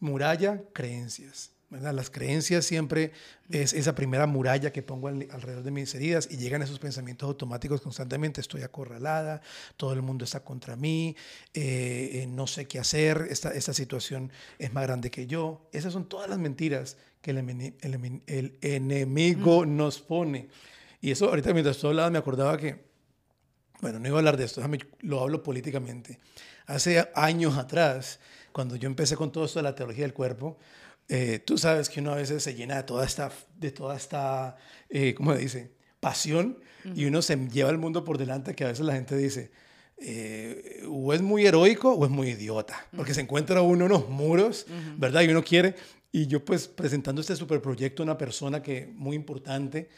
muralla, 0.00 0.62
creencias. 0.72 1.55
¿Verdad? 1.68 1.92
Las 1.94 2.10
creencias 2.10 2.64
siempre 2.64 3.12
es 3.50 3.72
esa 3.72 3.94
primera 3.94 4.26
muralla 4.26 4.72
que 4.72 4.82
pongo 4.82 5.08
al- 5.08 5.26
alrededor 5.30 5.64
de 5.64 5.70
mis 5.72 5.94
heridas 5.94 6.28
y 6.30 6.36
llegan 6.36 6.62
esos 6.62 6.78
pensamientos 6.78 7.26
automáticos 7.26 7.80
constantemente. 7.80 8.40
Estoy 8.40 8.62
acorralada, 8.62 9.40
todo 9.76 9.92
el 9.92 10.02
mundo 10.02 10.24
está 10.24 10.40
contra 10.40 10.76
mí, 10.76 11.16
eh, 11.54 12.22
eh, 12.22 12.26
no 12.28 12.46
sé 12.46 12.66
qué 12.66 12.78
hacer, 12.78 13.26
esta, 13.30 13.50
esta 13.50 13.74
situación 13.74 14.30
es 14.58 14.72
más 14.72 14.84
grande 14.84 15.10
que 15.10 15.26
yo. 15.26 15.68
Esas 15.72 15.92
son 15.92 16.08
todas 16.08 16.30
las 16.30 16.38
mentiras 16.38 16.96
que 17.20 17.32
el, 17.32 17.38
el 17.38 18.22
el 18.26 18.58
enemigo 18.60 19.66
nos 19.66 20.00
pone. 20.00 20.48
Y 21.00 21.10
eso 21.10 21.28
ahorita 21.28 21.52
mientras 21.52 21.78
tú 21.78 21.88
hablabas 21.88 22.12
me 22.12 22.18
acordaba 22.18 22.56
que 22.56 22.86
bueno, 23.80 23.98
no 23.98 24.08
iba 24.08 24.16
a 24.16 24.20
hablar 24.20 24.36
de 24.36 24.44
esto, 24.44 24.62
lo 25.00 25.20
hablo 25.20 25.42
políticamente. 25.42 26.18
Hace 26.66 27.08
años 27.14 27.58
atrás, 27.58 28.18
cuando 28.52 28.74
yo 28.76 28.86
empecé 28.86 29.16
con 29.16 29.30
todo 29.30 29.44
esto 29.44 29.58
de 29.58 29.64
la 29.64 29.74
teología 29.74 30.04
del 30.04 30.14
cuerpo, 30.14 30.56
eh, 31.08 31.38
tú 31.44 31.56
sabes 31.58 31.88
que 31.88 32.00
uno 32.00 32.12
a 32.12 32.16
veces 32.16 32.42
se 32.42 32.54
llena 32.54 32.76
de 32.76 32.82
toda 32.82 33.04
esta, 33.04 33.30
de 33.56 33.70
toda 33.70 33.96
esta 33.96 34.56
eh, 34.88 35.14
¿cómo 35.14 35.32
se 35.34 35.38
dice? 35.40 35.72
Pasión 36.00 36.58
y 36.94 37.04
uno 37.06 37.20
se 37.20 37.36
lleva 37.48 37.70
el 37.70 37.78
mundo 37.78 38.04
por 38.04 38.16
delante 38.16 38.54
que 38.54 38.64
a 38.64 38.68
veces 38.68 38.86
la 38.86 38.94
gente 38.94 39.16
dice, 39.16 39.50
eh, 39.98 40.84
o 40.88 41.12
es 41.12 41.20
muy 41.20 41.44
heroico 41.44 41.92
o 41.92 42.04
es 42.04 42.10
muy 42.10 42.28
idiota, 42.28 42.86
porque 42.94 43.12
se 43.12 43.22
encuentra 43.22 43.60
uno 43.62 43.86
unos 43.86 44.08
muros, 44.08 44.66
¿verdad? 44.96 45.22
Y 45.22 45.28
uno 45.28 45.42
quiere, 45.42 45.74
y 46.12 46.28
yo 46.28 46.44
pues 46.44 46.68
presentando 46.68 47.20
este 47.20 47.34
superproyecto 47.34 48.02
a 48.02 48.04
una 48.04 48.16
persona 48.18 48.62
que 48.62 48.86
muy 48.94 49.16
importante, 49.16 49.88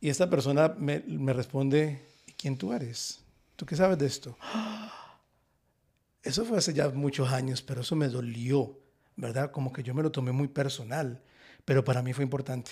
y 0.00 0.10
esta 0.10 0.30
persona 0.30 0.74
me, 0.78 1.00
me 1.08 1.32
responde, 1.32 2.02
"¿Y 2.26 2.32
¿quién 2.34 2.56
tú 2.56 2.72
eres? 2.72 3.18
¿Tú 3.56 3.66
qué 3.66 3.74
sabes 3.74 3.98
de 3.98 4.06
esto? 4.06 4.36
Eso 6.22 6.44
fue 6.44 6.58
hace 6.58 6.72
ya 6.72 6.88
muchos 6.90 7.32
años, 7.32 7.62
pero 7.62 7.80
eso 7.80 7.96
me 7.96 8.08
dolió, 8.08 8.78
¿verdad? 9.18 9.50
Como 9.50 9.72
que 9.72 9.82
yo 9.82 9.94
me 9.94 10.02
lo 10.02 10.10
tomé 10.10 10.32
muy 10.32 10.48
personal, 10.48 11.20
pero 11.64 11.84
para 11.84 12.02
mí 12.02 12.12
fue 12.12 12.24
importante. 12.24 12.70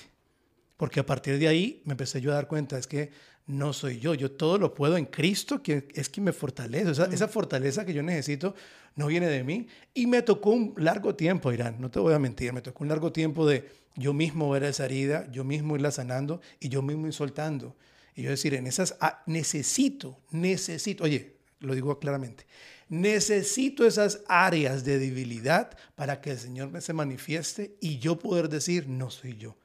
Porque 0.76 1.00
a 1.00 1.06
partir 1.06 1.38
de 1.38 1.48
ahí 1.48 1.82
me 1.84 1.92
empecé 1.92 2.20
yo 2.20 2.30
a 2.30 2.34
dar 2.34 2.46
cuenta, 2.46 2.78
es 2.78 2.86
que 2.86 3.10
no 3.46 3.72
soy 3.72 3.98
yo, 3.98 4.14
yo 4.14 4.30
todo 4.30 4.58
lo 4.58 4.74
puedo 4.74 4.96
en 4.96 5.06
Cristo, 5.06 5.62
que 5.62 5.88
es 5.94 6.08
quien 6.08 6.24
me 6.24 6.32
fortalece. 6.32 6.90
O 6.90 6.94
sea, 6.94 7.06
esa 7.06 7.28
fortaleza 7.28 7.84
que 7.84 7.92
yo 7.92 8.02
necesito 8.02 8.54
no 8.94 9.08
viene 9.08 9.26
de 9.26 9.42
mí. 9.42 9.66
Y 9.92 10.06
me 10.06 10.22
tocó 10.22 10.50
un 10.50 10.74
largo 10.76 11.14
tiempo, 11.14 11.52
Irán, 11.52 11.76
no 11.80 11.90
te 11.90 11.98
voy 11.98 12.14
a 12.14 12.18
mentir, 12.18 12.52
me 12.52 12.62
tocó 12.62 12.84
un 12.84 12.88
largo 12.88 13.12
tiempo 13.12 13.46
de 13.46 13.68
yo 13.96 14.12
mismo 14.12 14.50
ver 14.50 14.64
esa 14.64 14.84
herida, 14.84 15.30
yo 15.32 15.42
mismo 15.42 15.74
irla 15.74 15.90
sanando 15.90 16.40
y 16.60 16.68
yo 16.68 16.82
mismo 16.82 17.06
ir 17.06 17.12
soltando. 17.12 17.76
Y 18.14 18.22
yo 18.22 18.30
decir, 18.30 18.54
en 18.54 18.66
esas, 18.66 18.96
ah, 19.00 19.22
necesito, 19.26 20.20
necesito, 20.30 21.04
oye, 21.04 21.35
lo 21.60 21.74
digo 21.74 21.98
claramente, 21.98 22.46
necesito 22.88 23.86
esas 23.86 24.22
áreas 24.28 24.84
de 24.84 24.98
debilidad 24.98 25.76
para 25.94 26.20
que 26.20 26.32
el 26.32 26.38
Señor 26.38 26.70
me 26.70 26.80
se 26.80 26.92
manifieste 26.92 27.76
y 27.80 27.98
yo 27.98 28.18
poder 28.18 28.48
decir, 28.48 28.88
no 28.88 29.10
soy 29.10 29.36
yo 29.36 29.56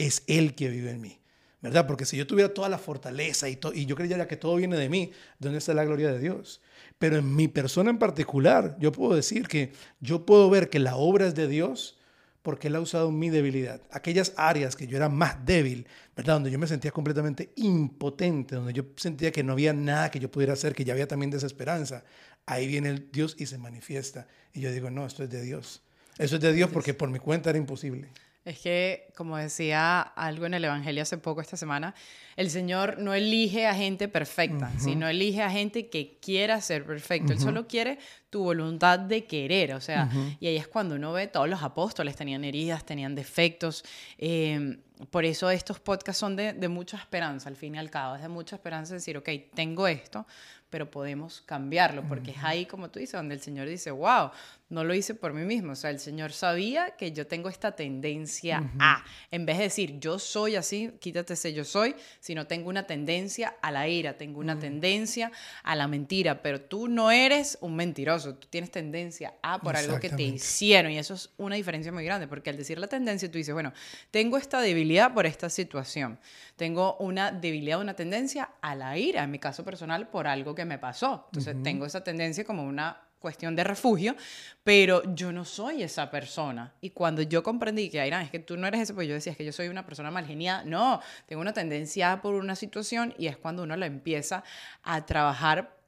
es 0.00 0.22
Él 0.26 0.54
que 0.54 0.70
vive 0.70 0.90
en 0.90 1.00
mí, 1.00 1.20
¿verdad? 1.60 1.86
Porque 1.86 2.06
si 2.06 2.16
yo 2.16 2.26
tuviera 2.26 2.54
toda 2.54 2.70
la 2.70 2.78
fortaleza 2.78 3.48
y, 3.50 3.58
y 3.74 3.84
yo 3.84 3.94
creyera 3.94 4.26
que 4.26 4.38
todo 4.38 4.56
viene 4.56 4.78
de 4.78 4.88
mí, 4.88 5.12
¿dónde 5.38 5.58
está 5.58 5.74
la 5.74 5.84
gloria 5.84 6.10
de 6.10 6.18
Dios? 6.18 6.62
Pero 6.98 7.18
en 7.18 7.36
mi 7.36 7.48
persona 7.48 7.90
en 7.90 7.98
particular, 7.98 8.76
yo 8.80 8.92
puedo 8.92 9.14
decir 9.14 9.46
que 9.46 9.72
yo 10.00 10.24
puedo 10.24 10.48
ver 10.48 10.70
que 10.70 10.78
la 10.78 10.96
obra 10.96 11.26
es 11.26 11.34
de 11.34 11.48
Dios 11.48 11.98
porque 12.42 12.68
Él 12.68 12.76
ha 12.76 12.80
usado 12.80 13.10
mi 13.10 13.30
debilidad. 13.30 13.82
Aquellas 13.90 14.32
áreas 14.36 14.76
que 14.76 14.86
yo 14.86 14.96
era 14.96 15.08
más 15.08 15.44
débil, 15.44 15.86
¿verdad? 16.16 16.34
Donde 16.34 16.50
yo 16.50 16.58
me 16.58 16.66
sentía 16.66 16.90
completamente 16.90 17.52
impotente, 17.56 18.54
donde 18.54 18.72
yo 18.72 18.84
sentía 18.96 19.30
que 19.30 19.42
no 19.42 19.52
había 19.52 19.72
nada 19.72 20.10
que 20.10 20.20
yo 20.20 20.30
pudiera 20.30 20.54
hacer, 20.54 20.74
que 20.74 20.84
ya 20.84 20.92
había 20.92 21.06
también 21.06 21.30
desesperanza. 21.30 22.04
Ahí 22.46 22.66
viene 22.66 22.88
el 22.88 23.10
Dios 23.12 23.36
y 23.38 23.46
se 23.46 23.58
manifiesta. 23.58 24.26
Y 24.52 24.60
yo 24.60 24.72
digo, 24.72 24.90
no, 24.90 25.06
esto 25.06 25.22
es 25.22 25.30
de 25.30 25.42
Dios. 25.42 25.82
Eso 26.18 26.36
es 26.36 26.42
de 26.42 26.52
Dios 26.52 26.70
porque 26.70 26.94
por 26.94 27.10
mi 27.10 27.18
cuenta 27.18 27.50
era 27.50 27.58
imposible. 27.58 28.08
Es 28.44 28.58
que, 28.58 29.12
como 29.16 29.36
decía 29.36 30.00
algo 30.00 30.46
en 30.46 30.54
el 30.54 30.64
Evangelio 30.64 31.02
hace 31.02 31.18
poco 31.18 31.42
esta 31.42 31.58
semana, 31.58 31.94
el 32.36 32.48
Señor 32.50 32.98
no 32.98 33.12
elige 33.12 33.66
a 33.66 33.74
gente 33.74 34.08
perfecta, 34.08 34.72
sino 34.78 35.06
elige 35.08 35.42
a 35.42 35.50
gente 35.50 35.90
que 35.90 36.18
quiera 36.22 36.60
ser 36.62 36.86
perfecto. 36.86 37.34
Él 37.34 37.38
solo 37.38 37.68
quiere 37.68 37.98
tu 38.30 38.44
voluntad 38.44 38.98
de 38.98 39.24
querer, 39.24 39.74
o 39.74 39.80
sea, 39.80 40.08
y 40.38 40.46
ahí 40.46 40.56
es 40.56 40.68
cuando 40.68 40.94
uno 40.94 41.12
ve, 41.12 41.26
todos 41.26 41.48
los 41.48 41.62
apóstoles 41.62 42.14
tenían 42.16 42.44
heridas, 42.44 42.84
tenían 42.84 43.14
defectos. 43.14 43.84
eh, 44.18 44.78
por 45.10 45.24
eso 45.24 45.50
estos 45.50 45.80
podcasts 45.80 46.20
son 46.20 46.36
de, 46.36 46.52
de 46.52 46.68
mucha 46.68 46.98
esperanza, 46.98 47.48
al 47.48 47.56
fin 47.56 47.74
y 47.74 47.78
al 47.78 47.88
cabo, 47.88 48.16
es 48.16 48.22
de 48.22 48.28
mucha 48.28 48.56
esperanza 48.56 48.92
decir, 48.92 49.16
ok, 49.16 49.30
tengo 49.54 49.88
esto, 49.88 50.26
pero 50.68 50.90
podemos 50.90 51.40
cambiarlo, 51.40 52.06
porque 52.06 52.30
es 52.30 52.44
ahí, 52.44 52.64
como 52.64 52.90
tú 52.90 53.00
dices, 53.00 53.14
donde 53.14 53.34
el 53.34 53.40
Señor 53.40 53.66
dice, 53.66 53.90
wow, 53.90 54.30
no 54.68 54.84
lo 54.84 54.94
hice 54.94 55.14
por 55.14 55.32
mí 55.32 55.42
mismo. 55.44 55.72
O 55.72 55.76
sea, 55.76 55.90
el 55.90 55.98
Señor 55.98 56.32
sabía 56.32 56.92
que 56.96 57.10
yo 57.10 57.26
tengo 57.26 57.48
esta 57.48 57.72
tendencia 57.72 58.70
a, 58.78 59.04
en 59.32 59.46
vez 59.46 59.58
de 59.58 59.64
decir, 59.64 59.98
yo 59.98 60.20
soy 60.20 60.54
así, 60.54 60.92
quítate 61.00 61.32
ese 61.32 61.52
yo 61.52 61.64
soy, 61.64 61.96
sino 62.20 62.46
tengo 62.46 62.68
una 62.68 62.86
tendencia 62.86 63.56
a 63.62 63.72
la 63.72 63.88
ira, 63.88 64.16
tengo 64.16 64.38
una 64.38 64.60
tendencia 64.60 65.32
a 65.64 65.74
la 65.74 65.88
mentira, 65.88 66.40
pero 66.40 66.60
tú 66.60 66.86
no 66.86 67.10
eres 67.10 67.58
un 67.60 67.74
mentiroso. 67.74 68.19
Tú 68.22 68.46
tienes 68.48 68.70
tendencia 68.70 69.34
a 69.42 69.60
por 69.60 69.76
algo 69.76 69.98
que 69.98 70.10
te 70.10 70.22
hicieron 70.22 70.92
y 70.92 70.98
eso 70.98 71.14
es 71.14 71.30
una 71.36 71.56
diferencia 71.56 71.92
muy 71.92 72.04
grande 72.04 72.28
porque 72.28 72.50
al 72.50 72.56
decir 72.56 72.78
la 72.78 72.86
tendencia 72.86 73.30
tú 73.30 73.38
dices, 73.38 73.54
bueno, 73.54 73.72
tengo 74.10 74.36
esta 74.36 74.60
debilidad 74.60 75.12
por 75.12 75.26
esta 75.26 75.50
situación, 75.50 76.18
tengo 76.56 76.96
una 76.98 77.32
debilidad, 77.32 77.80
una 77.80 77.94
tendencia 77.94 78.50
a 78.60 78.74
la 78.74 78.96
ira, 78.96 79.24
en 79.24 79.30
mi 79.30 79.38
caso 79.38 79.64
personal, 79.64 80.08
por 80.08 80.26
algo 80.26 80.54
que 80.54 80.64
me 80.64 80.78
pasó. 80.78 81.26
Entonces 81.26 81.56
tengo 81.62 81.86
esa 81.86 82.04
tendencia 82.04 82.44
como 82.44 82.64
una 82.64 83.00
cuestión 83.20 83.54
de 83.54 83.62
refugio, 83.62 84.16
pero 84.64 85.02
yo 85.14 85.30
no 85.30 85.44
soy 85.44 85.82
esa 85.82 86.10
persona. 86.10 86.72
Y 86.80 86.90
cuando 86.90 87.22
yo 87.22 87.42
comprendí 87.42 87.90
que, 87.90 88.00
Ayrán, 88.00 88.22
es 88.22 88.30
que 88.30 88.38
tú 88.40 88.56
no 88.56 88.66
eres 88.66 88.80
ese, 88.80 88.94
pues 88.94 89.06
yo 89.06 89.14
decía, 89.14 89.32
es 89.32 89.38
que 89.38 89.44
yo 89.44 89.52
soy 89.52 89.68
una 89.68 89.84
persona 89.84 90.10
mal 90.10 90.26
geniada. 90.26 90.64
No, 90.64 91.00
tengo 91.26 91.42
una 91.42 91.52
tendencia 91.52 92.20
por 92.22 92.34
una 92.34 92.56
situación 92.56 93.14
y 93.18 93.26
es 93.26 93.36
cuando 93.36 93.62
uno 93.62 93.76
la 93.76 93.86
empieza 93.86 94.42
a 94.82 95.04
trabajar 95.06 95.79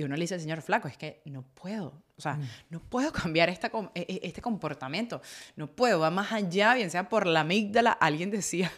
y 0.00 0.04
uno 0.04 0.16
le 0.16 0.22
dice 0.22 0.38
señor 0.40 0.62
flaco, 0.62 0.88
es 0.88 0.96
que 0.96 1.20
no 1.26 1.42
puedo, 1.42 2.02
o 2.16 2.20
sea, 2.20 2.38
no 2.70 2.80
puedo 2.80 3.12
cambiar 3.12 3.48
esta, 3.48 3.70
e- 3.94 4.06
e- 4.08 4.20
este 4.22 4.40
comportamiento, 4.40 5.20
no 5.56 5.66
puedo, 5.68 6.00
va 6.00 6.10
más 6.10 6.32
allá, 6.32 6.74
bien 6.74 6.90
sea 6.90 7.08
por 7.08 7.26
la 7.26 7.40
amígdala, 7.40 7.92
alguien 7.92 8.30
decía 8.30 8.72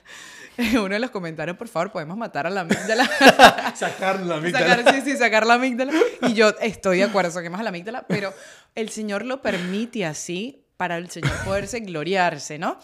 en 0.56 0.78
uno 0.78 0.94
de 0.94 0.98
los 0.98 1.10
comentarios, 1.10 1.56
por 1.56 1.68
favor, 1.68 1.92
podemos 1.92 2.16
matar 2.16 2.46
a 2.46 2.50
la 2.50 2.62
amígdala. 2.62 3.06
Sacar 3.74 4.20
la 4.20 4.36
amígdala. 4.36 4.76
Sacar, 4.76 4.94
sí, 4.94 5.00
sí, 5.12 5.16
sacar 5.16 5.46
la 5.46 5.54
amígdala. 5.54 5.92
Y 6.22 6.34
yo 6.34 6.50
estoy 6.60 6.98
de 6.98 7.04
acuerdo, 7.04 7.30
saquemos 7.30 7.58
a 7.58 7.62
la 7.62 7.70
amígdala, 7.70 8.04
pero 8.06 8.34
el 8.74 8.90
Señor 8.90 9.24
lo 9.24 9.40
permite 9.40 10.04
así 10.04 10.66
para 10.76 10.98
el 10.98 11.08
Señor 11.10 11.32
poderse 11.44 11.80
gloriarse, 11.80 12.58
¿no? 12.58 12.78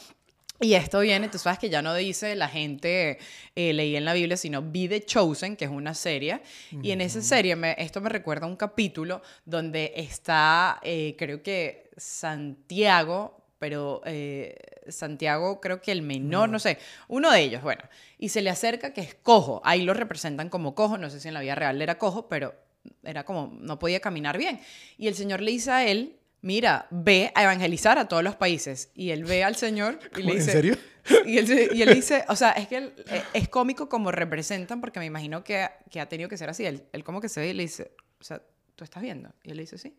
Y 0.61 0.75
esto 0.75 0.99
viene, 1.01 1.29
tú 1.29 1.39
sabes 1.39 1.59
que 1.61 1.69
ya 1.71 1.83
no 1.83 1.95
dice 1.95 2.35
la 2.35 2.49
gente, 2.49 3.19
eh, 3.55 3.73
leí 3.73 3.95
en 3.95 4.05
la 4.05 4.13
Biblia, 4.13 4.37
sino 4.37 4.61
Be 4.61 4.89
the 4.89 5.05
Chosen, 5.05 5.57
que 5.57 5.67
es 5.67 5.71
una 5.71 5.95
serie. 5.95 6.41
Y 6.83 6.91
en 6.91 7.01
esa 7.01 7.23
serie, 7.23 7.55
me- 7.55 7.77
esto 7.79 8.01
me 8.01 8.09
recuerda 8.09 8.47
a 8.47 8.49
un 8.49 8.57
capítulo 8.57 9.23
donde 9.45 9.93
está, 9.95 10.81
eh, 10.83 11.15
creo 11.17 11.43
que 11.45 11.91
Santiago, 11.97 13.37
pero 13.59 14.03
eh, 14.05 14.57
Santiago 14.89 15.61
creo 15.61 15.81
que 15.81 15.93
el 15.93 16.03
menor, 16.03 16.49
no 16.49 16.59
sé, 16.59 16.79
uno 17.09 17.31
de 17.31 17.41
ellos, 17.41 17.63
bueno, 17.63 17.83
y 18.19 18.29
se 18.29 18.43
le 18.43 18.51
acerca 18.51 18.93
que 18.93 19.01
es 19.01 19.15
cojo, 19.15 19.61
ahí 19.65 19.83
lo 19.83 19.95
representan 19.95 20.49
como 20.49 20.75
cojo, 20.75 20.97
no 20.99 21.11
sé 21.11 21.21
si 21.21 21.29
en 21.29 21.35
la 21.35 21.41
vida 21.41 21.55
real 21.55 21.81
era 21.83 21.99
cojo, 21.99 22.29
pero 22.29 22.55
era 23.03 23.25
como, 23.25 23.53
no 23.61 23.79
podía 23.79 24.01
caminar 24.01 24.39
bien. 24.39 24.61
Y 24.97 25.09
el 25.09 25.15
Señor 25.15 25.41
le 25.41 25.51
dice 25.51 25.71
a 25.71 25.87
él, 25.87 26.17
mira, 26.41 26.87
ve 26.91 27.33
a 27.35 27.43
evangelizar 27.43 27.99
a 27.99 28.09
todos 28.09 28.23
los 28.23 28.37
países. 28.37 28.91
Y 28.95 29.11
él 29.11 29.25
ve 29.25 29.45
al 29.45 29.57
Señor 29.57 29.99
y 30.17 30.17
le 30.19 30.23
¿Cómo? 30.23 30.33
¿En 30.33 30.39
dice... 30.39 30.53
serio? 30.53 30.77
Y 31.25 31.39
él, 31.39 31.71
y 31.73 31.81
él 31.81 31.95
dice, 31.95 32.25
o 32.29 32.37
sea, 32.37 32.51
es 32.51 32.69
que 32.69 32.77
él, 32.77 32.93
eh, 33.11 33.23
es 33.33 33.49
cómico 33.49 33.89
como 33.89 34.13
representan, 34.13 34.81
porque 34.81 34.99
me 34.99 35.07
imagino 35.07 35.43
que, 35.43 35.67
que 35.91 36.01
ha 36.01 36.09
tenido 36.09 36.29
que 36.29 36.37
ser 36.37 36.51
así. 36.51 36.67
Él, 36.67 36.85
él 36.93 37.03
como 37.03 37.21
que 37.21 37.31
se 37.31 37.41
ve 37.41 37.49
y 37.49 37.53
le 37.55 37.63
dice, 37.63 37.93
o 38.21 38.25
sea, 38.25 38.43
¿tú 38.77 38.85
estás 38.85 39.03
viendo? 39.03 39.33
Y 39.43 39.51
él 39.51 39.57
le 39.57 39.63
dice, 39.63 39.79
sí. 39.79 39.97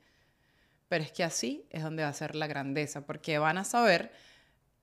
Pero 0.87 1.03
es 1.03 1.11
que 1.11 1.23
así 1.23 1.65
es 1.71 1.81
donde 1.81 2.03
va 2.03 2.09
a 2.09 2.13
ser 2.13 2.35
la 2.35 2.45
grandeza, 2.47 3.05
porque 3.05 3.39
van 3.39 3.57
a 3.57 3.63
saber 3.63 4.11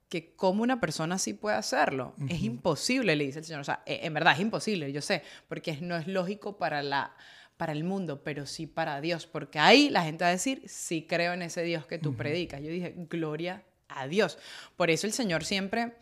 que 0.08 0.34
cómo 0.34 0.62
una 0.62 0.80
persona 0.80 1.16
así 1.16 1.34
puede 1.34 1.56
hacerlo. 1.56 2.14
Es 2.28 2.42
imposible, 2.42 3.16
le 3.16 3.24
dice 3.26 3.40
el 3.40 3.44
Señor. 3.44 3.60
O 3.60 3.64
sea, 3.64 3.82
e- 3.86 4.00
en 4.02 4.14
verdad 4.14 4.34
es 4.34 4.40
imposible, 4.40 4.92
yo 4.92 5.02
sé, 5.02 5.22
porque 5.48 5.78
no 5.80 5.96
es 5.96 6.06
lógico 6.06 6.58
para, 6.58 6.82
la, 6.82 7.14
para 7.56 7.72
el 7.72 7.84
mundo, 7.84 8.22
pero 8.22 8.46
sí 8.46 8.66
para 8.66 9.00
Dios, 9.00 9.26
porque 9.26 9.58
ahí 9.58 9.88
la 9.90 10.02
gente 10.04 10.24
va 10.24 10.28
a 10.28 10.32
decir, 10.32 10.62
sí 10.66 11.06
creo 11.08 11.32
en 11.32 11.42
ese 11.42 11.62
Dios 11.62 11.86
que 11.86 11.98
tú 11.98 12.14
predicas. 12.14 12.60
Yo 12.62 12.68
dije, 12.70 12.94
gloria 13.10 13.62
a 13.88 14.06
Dios. 14.06 14.38
Por 14.76 14.90
eso 14.90 15.06
el 15.06 15.12
Señor 15.12 15.44
siempre, 15.44 15.92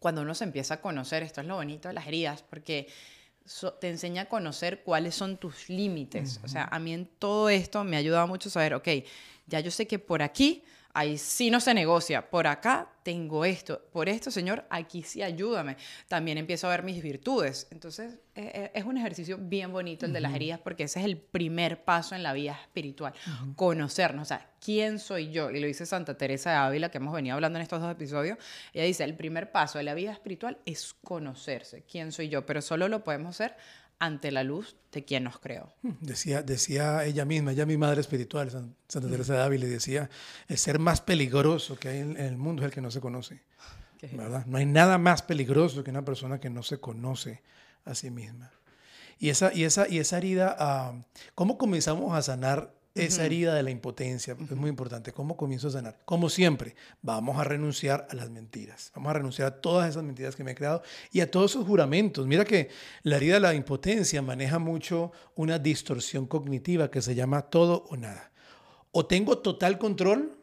cuando 0.00 0.22
uno 0.22 0.34
se 0.34 0.44
empieza 0.44 0.74
a 0.74 0.80
conocer, 0.80 1.22
esto 1.22 1.40
es 1.40 1.46
lo 1.46 1.54
bonito 1.56 1.88
de 1.88 1.94
las 1.94 2.06
heridas, 2.06 2.42
porque 2.42 2.88
so- 3.44 3.74
te 3.74 3.88
enseña 3.88 4.22
a 4.22 4.28
conocer 4.28 4.82
cuáles 4.82 5.14
son 5.14 5.36
tus 5.36 5.68
límites. 5.68 6.40
O 6.42 6.48
sea, 6.48 6.64
a 6.64 6.78
mí 6.78 6.92
en 6.92 7.06
todo 7.06 7.48
esto 7.48 7.84
me 7.84 7.96
ha 7.96 8.00
ayudado 8.00 8.26
mucho 8.26 8.50
saber, 8.50 8.74
ok, 8.74 8.88
ya 9.46 9.60
yo 9.60 9.70
sé 9.70 9.86
que 9.86 9.98
por 9.98 10.22
aquí, 10.22 10.64
ahí 10.94 11.18
sí 11.18 11.50
no 11.50 11.60
se 11.60 11.74
negocia, 11.74 12.30
por 12.30 12.46
acá 12.46 12.88
tengo 13.02 13.44
esto, 13.44 13.82
por 13.92 14.08
esto, 14.08 14.30
Señor, 14.30 14.64
aquí 14.70 15.02
sí 15.02 15.22
ayúdame. 15.22 15.76
También 16.06 16.38
empiezo 16.38 16.68
a 16.68 16.70
ver 16.70 16.82
mis 16.84 17.02
virtudes. 17.02 17.66
Entonces, 17.70 18.14
eh, 18.34 18.50
eh, 18.54 18.70
es 18.74 18.84
un 18.84 18.96
ejercicio 18.96 19.38
bien 19.40 19.72
bonito 19.72 20.06
el 20.06 20.12
de 20.12 20.20
las 20.20 20.34
heridas, 20.34 20.60
porque 20.60 20.84
ese 20.84 21.00
es 21.00 21.06
el 21.06 21.16
primer 21.16 21.84
paso 21.84 22.14
en 22.14 22.22
la 22.22 22.32
vida 22.32 22.52
espiritual, 22.52 23.12
conocernos, 23.56 24.22
o 24.22 24.28
sea, 24.28 24.50
¿quién 24.60 24.98
soy 24.98 25.30
yo? 25.30 25.50
Y 25.50 25.60
lo 25.60 25.66
dice 25.66 25.84
Santa 25.84 26.16
Teresa 26.16 26.50
de 26.50 26.56
Ávila, 26.56 26.90
que 26.90 26.98
hemos 26.98 27.12
venido 27.12 27.34
hablando 27.34 27.58
en 27.58 27.62
estos 27.62 27.80
dos 27.80 27.90
episodios. 27.90 28.38
Ella 28.72 28.84
dice, 28.84 29.04
el 29.04 29.16
primer 29.16 29.50
paso 29.50 29.78
de 29.78 29.84
la 29.84 29.94
vida 29.94 30.12
espiritual 30.12 30.58
es 30.64 30.94
conocerse, 30.94 31.84
¿quién 31.90 32.12
soy 32.12 32.28
yo? 32.28 32.46
Pero 32.46 32.62
solo 32.62 32.88
lo 32.88 33.02
podemos 33.02 33.30
hacer 33.30 33.56
ante 34.02 34.32
la 34.32 34.42
luz 34.42 34.74
de 34.90 35.04
quien 35.04 35.22
nos 35.22 35.38
creó. 35.38 35.72
Decía, 36.00 36.42
decía 36.42 37.04
ella 37.04 37.24
misma, 37.24 37.52
ella 37.52 37.64
mi 37.66 37.76
madre 37.76 38.00
espiritual, 38.00 38.50
San- 38.50 38.74
Santa 38.88 39.08
Teresa 39.08 39.34
de 39.34 39.42
Ávila, 39.42 39.66
decía, 39.66 40.10
el 40.48 40.58
ser 40.58 40.80
más 40.80 41.00
peligroso 41.00 41.76
que 41.78 41.88
hay 41.88 41.98
en, 42.00 42.16
el 42.16 42.36
mundo 42.36 42.62
es 42.62 42.66
el 42.66 42.72
que 42.72 42.80
no 42.80 42.90
se 42.90 43.00
conoce. 43.00 43.42
¿Qué 43.98 44.06
es 44.06 44.16
¿verdad? 44.16 44.44
No 44.46 44.58
hay 44.58 44.66
nada 44.66 44.98
más 44.98 45.22
peligroso 45.22 45.84
que 45.84 45.90
una 45.90 46.04
persona 46.04 46.40
que 46.40 46.50
no 46.50 46.64
se 46.64 46.80
conoce 46.80 47.42
a 47.84 47.94
sí 47.94 48.10
misma. 48.10 48.50
Y 49.20 49.28
esa, 49.28 49.54
y 49.54 49.62
esa, 49.62 49.88
y 49.88 49.98
esa 50.00 50.18
herida, 50.18 50.56
ah, 50.58 51.00
¿cómo 51.36 51.56
comenzamos 51.56 52.12
a 52.18 52.22
sanar 52.22 52.74
esa 52.94 53.24
herida 53.24 53.54
de 53.54 53.62
la 53.62 53.70
impotencia? 53.70 54.36
Es 54.40 54.56
muy 54.56 54.68
importante. 54.68 55.12
¿Cómo 55.12 55.36
comienzo 55.36 55.68
a 55.68 55.72
sanar? 55.72 55.98
Como 56.04 56.28
siempre, 56.28 56.74
vamos 57.00 57.38
a 57.38 57.44
renunciar 57.44 58.06
a 58.10 58.14
las 58.14 58.30
mentiras. 58.30 58.92
Vamos 58.94 59.10
a 59.10 59.14
renunciar 59.14 59.48
a 59.48 59.60
todas 59.60 59.88
esas 59.88 60.02
mentiras 60.02 60.36
que 60.36 60.44
me 60.44 60.52
he 60.52 60.54
creado 60.54 60.82
y 61.10 61.20
a 61.20 61.30
todos 61.30 61.52
esos 61.52 61.66
juramentos. 61.66 62.26
Mira 62.26 62.44
que 62.44 62.68
la 63.02 63.16
herida 63.16 63.34
de 63.34 63.40
la 63.40 63.54
impotencia 63.54 64.22
maneja 64.22 64.58
mucho 64.58 65.12
una 65.34 65.58
distorsión 65.58 66.26
cognitiva 66.26 66.90
que 66.90 67.02
se 67.02 67.14
llama 67.14 67.42
todo 67.42 67.84
o 67.88 67.96
nada. 67.96 68.32
O 68.90 69.06
tengo 69.06 69.38
total 69.38 69.78
control 69.78 70.38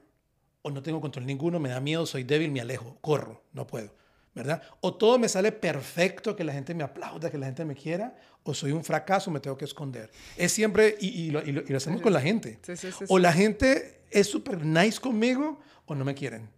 o 0.61 0.71
no 0.71 0.81
tengo 0.81 1.01
control 1.01 1.25
ninguno, 1.25 1.59
me 1.59 1.69
da 1.69 1.79
miedo, 1.79 2.05
soy 2.05 2.23
débil, 2.23 2.51
me 2.51 2.61
alejo, 2.61 2.97
corro, 3.01 3.43
no 3.53 3.65
puedo, 3.65 3.93
¿verdad? 4.35 4.61
O 4.81 4.93
todo 4.95 5.17
me 5.19 5.27
sale 5.29 5.51
perfecto, 5.51 6.35
que 6.35 6.43
la 6.43 6.53
gente 6.53 6.73
me 6.73 6.83
aplauda, 6.83 7.29
que 7.29 7.37
la 7.37 7.45
gente 7.47 7.65
me 7.65 7.75
quiera, 7.75 8.15
o 8.43 8.53
soy 8.53 8.71
un 8.71 8.83
fracaso, 8.83 9.29
me 9.31 9.39
tengo 9.39 9.57
que 9.57 9.65
esconder. 9.65 10.09
Es 10.37 10.51
siempre, 10.51 10.95
y, 10.99 11.07
y 11.07 11.31
lo, 11.31 11.41
y 11.45 11.51
lo- 11.51 11.61
y 11.61 11.67
lo 11.69 11.77
hacemos 11.77 12.01
con 12.01 12.13
la 12.13 12.21
gente. 12.21 12.59
Sí, 12.61 12.75
sí, 12.77 12.91
sí, 12.91 13.05
o 13.07 13.19
la 13.19 13.33
gente 13.33 14.01
es 14.11 14.27
súper 14.27 14.65
nice 14.65 14.99
conmigo, 14.99 15.59
o 15.85 15.95
no 15.95 16.05
me 16.05 16.15
quieren. 16.15 16.49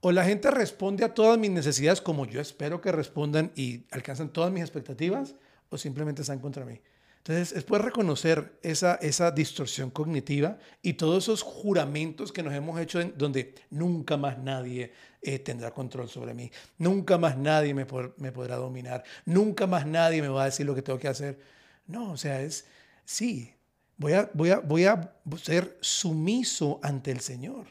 O 0.00 0.12
la 0.12 0.24
gente 0.24 0.50
responde 0.50 1.04
a 1.04 1.14
todas 1.14 1.38
mis 1.38 1.50
necesidades 1.50 2.00
como 2.00 2.26
yo 2.26 2.40
espero 2.40 2.80
que 2.80 2.92
respondan 2.92 3.50
y 3.56 3.84
alcanzan 3.90 4.28
todas 4.28 4.52
mis 4.52 4.62
expectativas, 4.62 5.34
o 5.68 5.78
simplemente 5.78 6.22
están 6.22 6.38
contra 6.38 6.64
mí. 6.64 6.80
Entonces, 7.28 7.58
es 7.58 7.64
poder 7.64 7.86
reconocer 7.86 8.56
esa, 8.62 8.94
esa 9.02 9.32
distorsión 9.32 9.90
cognitiva 9.90 10.58
y 10.80 10.92
todos 10.92 11.24
esos 11.24 11.42
juramentos 11.42 12.30
que 12.30 12.40
nos 12.40 12.54
hemos 12.54 12.78
hecho 12.78 13.00
en, 13.00 13.18
donde 13.18 13.52
nunca 13.68 14.16
más 14.16 14.38
nadie 14.38 14.92
eh, 15.20 15.40
tendrá 15.40 15.72
control 15.72 16.08
sobre 16.08 16.34
mí, 16.34 16.52
nunca 16.78 17.18
más 17.18 17.36
nadie 17.36 17.74
me, 17.74 17.84
me 18.18 18.30
podrá 18.30 18.54
dominar, 18.54 19.02
nunca 19.24 19.66
más 19.66 19.84
nadie 19.84 20.22
me 20.22 20.28
va 20.28 20.42
a 20.42 20.44
decir 20.44 20.66
lo 20.66 20.74
que 20.76 20.82
tengo 20.82 21.00
que 21.00 21.08
hacer. 21.08 21.40
No, 21.88 22.12
o 22.12 22.16
sea, 22.16 22.40
es, 22.42 22.64
sí, 23.04 23.52
voy 23.96 24.12
a, 24.12 24.30
voy 24.32 24.50
a, 24.50 24.60
voy 24.60 24.84
a 24.84 25.12
ser 25.42 25.78
sumiso 25.80 26.78
ante 26.80 27.10
el 27.10 27.18
Señor, 27.18 27.66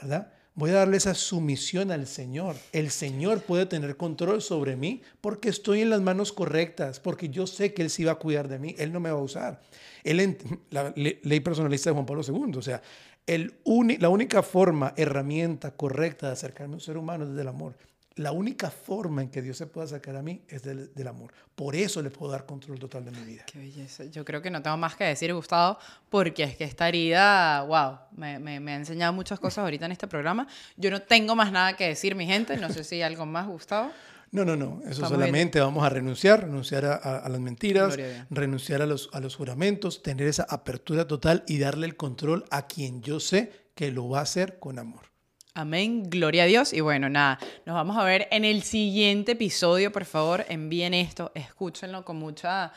¿verdad? 0.00 0.32
Voy 0.54 0.68
a 0.70 0.74
darle 0.74 0.98
esa 0.98 1.14
sumisión 1.14 1.90
al 1.90 2.06
Señor. 2.06 2.56
El 2.72 2.90
Señor 2.90 3.42
puede 3.42 3.64
tener 3.64 3.96
control 3.96 4.42
sobre 4.42 4.76
mí 4.76 5.00
porque 5.22 5.48
estoy 5.48 5.80
en 5.80 5.88
las 5.88 6.02
manos 6.02 6.30
correctas, 6.32 7.00
porque 7.00 7.30
yo 7.30 7.46
sé 7.46 7.72
que 7.72 7.80
Él 7.82 7.88
sí 7.90 8.04
va 8.04 8.12
a 8.12 8.16
cuidar 8.16 8.48
de 8.48 8.58
mí, 8.58 8.74
Él 8.78 8.92
no 8.92 9.00
me 9.00 9.10
va 9.10 9.18
a 9.18 9.22
usar. 9.22 9.62
Él, 10.04 10.36
la 10.70 10.92
le- 10.94 11.20
ley 11.22 11.40
personalista 11.40 11.88
de 11.88 11.94
Juan 11.94 12.04
Pablo 12.06 12.22
II, 12.26 12.56
o 12.56 12.62
sea, 12.62 12.82
la 13.26 14.08
única 14.10 14.42
forma, 14.42 14.92
herramienta 14.96 15.70
correcta 15.74 16.26
de 16.26 16.32
acercarme 16.34 16.74
a 16.74 16.76
un 16.76 16.80
ser 16.80 16.98
humano 16.98 17.24
es 17.24 17.30
desde 17.30 17.42
el 17.42 17.48
amor. 17.48 17.74
La 18.16 18.32
única 18.32 18.70
forma 18.70 19.22
en 19.22 19.30
que 19.30 19.40
Dios 19.42 19.56
se 19.56 19.66
pueda 19.66 19.86
acercar 19.86 20.16
a 20.16 20.22
mí 20.22 20.42
es 20.48 20.62
del, 20.62 20.92
del 20.94 21.08
amor. 21.08 21.32
Por 21.54 21.74
eso 21.74 22.02
le 22.02 22.10
puedo 22.10 22.30
dar 22.32 22.44
control 22.46 22.78
total 22.78 23.04
de 23.04 23.10
mi 23.10 23.24
vida. 23.24 23.44
Qué 23.50 23.58
belleza. 23.58 24.04
Yo 24.04 24.24
creo 24.24 24.42
que 24.42 24.50
no 24.50 24.60
tengo 24.62 24.76
más 24.76 24.96
que 24.96 25.04
decir, 25.04 25.32
Gustavo, 25.32 25.78
porque 26.10 26.42
es 26.42 26.56
que 26.56 26.64
esta 26.64 26.88
herida, 26.88 27.62
wow, 27.62 27.98
me, 28.16 28.38
me- 28.38 28.60
me 28.60 28.72
ha 28.72 28.76
enseñado 28.76 29.12
muchas 29.12 29.40
cosas 29.40 29.58
ahorita 29.64 29.86
en 29.86 29.92
este 29.92 30.06
programa. 30.08 30.46
Yo 30.76 30.90
no 30.90 31.00
tengo 31.02 31.34
más 31.34 31.52
nada 31.52 31.74
que 31.76 31.88
decir, 31.88 32.14
mi 32.14 32.26
gente. 32.26 32.56
No 32.58 32.70
sé 32.70 32.84
si 32.84 32.96
hay 32.96 33.02
algo 33.02 33.24
más, 33.26 33.46
Gustavo. 33.46 33.90
No, 34.30 34.44
no, 34.46 34.56
no. 34.56 34.80
Eso 34.82 34.90
Estamos 34.92 35.10
solamente 35.10 35.60
vamos 35.60 35.84
a 35.84 35.90
renunciar, 35.90 36.40
renunciar 36.44 36.84
a, 36.86 36.94
a- 36.94 37.18
a 37.18 37.28
las 37.28 37.40
mentiras, 37.40 37.94
a 37.98 38.26
renunciar 38.30 38.80
a 38.82 38.86
los, 38.86 39.10
a 39.12 39.20
los 39.20 39.36
juramentos, 39.36 40.02
tener 40.02 40.26
esa 40.26 40.46
apertura 40.48 41.06
total 41.06 41.44
y 41.46 41.58
darle 41.58 41.86
el 41.86 41.96
control 41.96 42.44
a 42.50 42.66
quien 42.66 43.02
yo 43.02 43.20
sé 43.20 43.52
que 43.74 43.90
lo 43.90 44.08
va 44.08 44.20
a 44.20 44.22
hacer 44.22 44.58
con 44.58 44.78
amor. 44.78 45.11
Amén, 45.54 46.04
gloria 46.08 46.44
a 46.44 46.46
Dios. 46.46 46.72
Y 46.72 46.80
bueno, 46.80 47.10
nada, 47.10 47.38
nos 47.66 47.74
vamos 47.74 47.98
a 47.98 48.04
ver 48.04 48.26
en 48.30 48.44
el 48.46 48.62
siguiente 48.62 49.32
episodio. 49.32 49.92
Por 49.92 50.06
favor, 50.06 50.46
envíen 50.48 50.94
esto, 50.94 51.30
escúchenlo 51.34 52.04
con 52.06 52.16
mucha... 52.16 52.72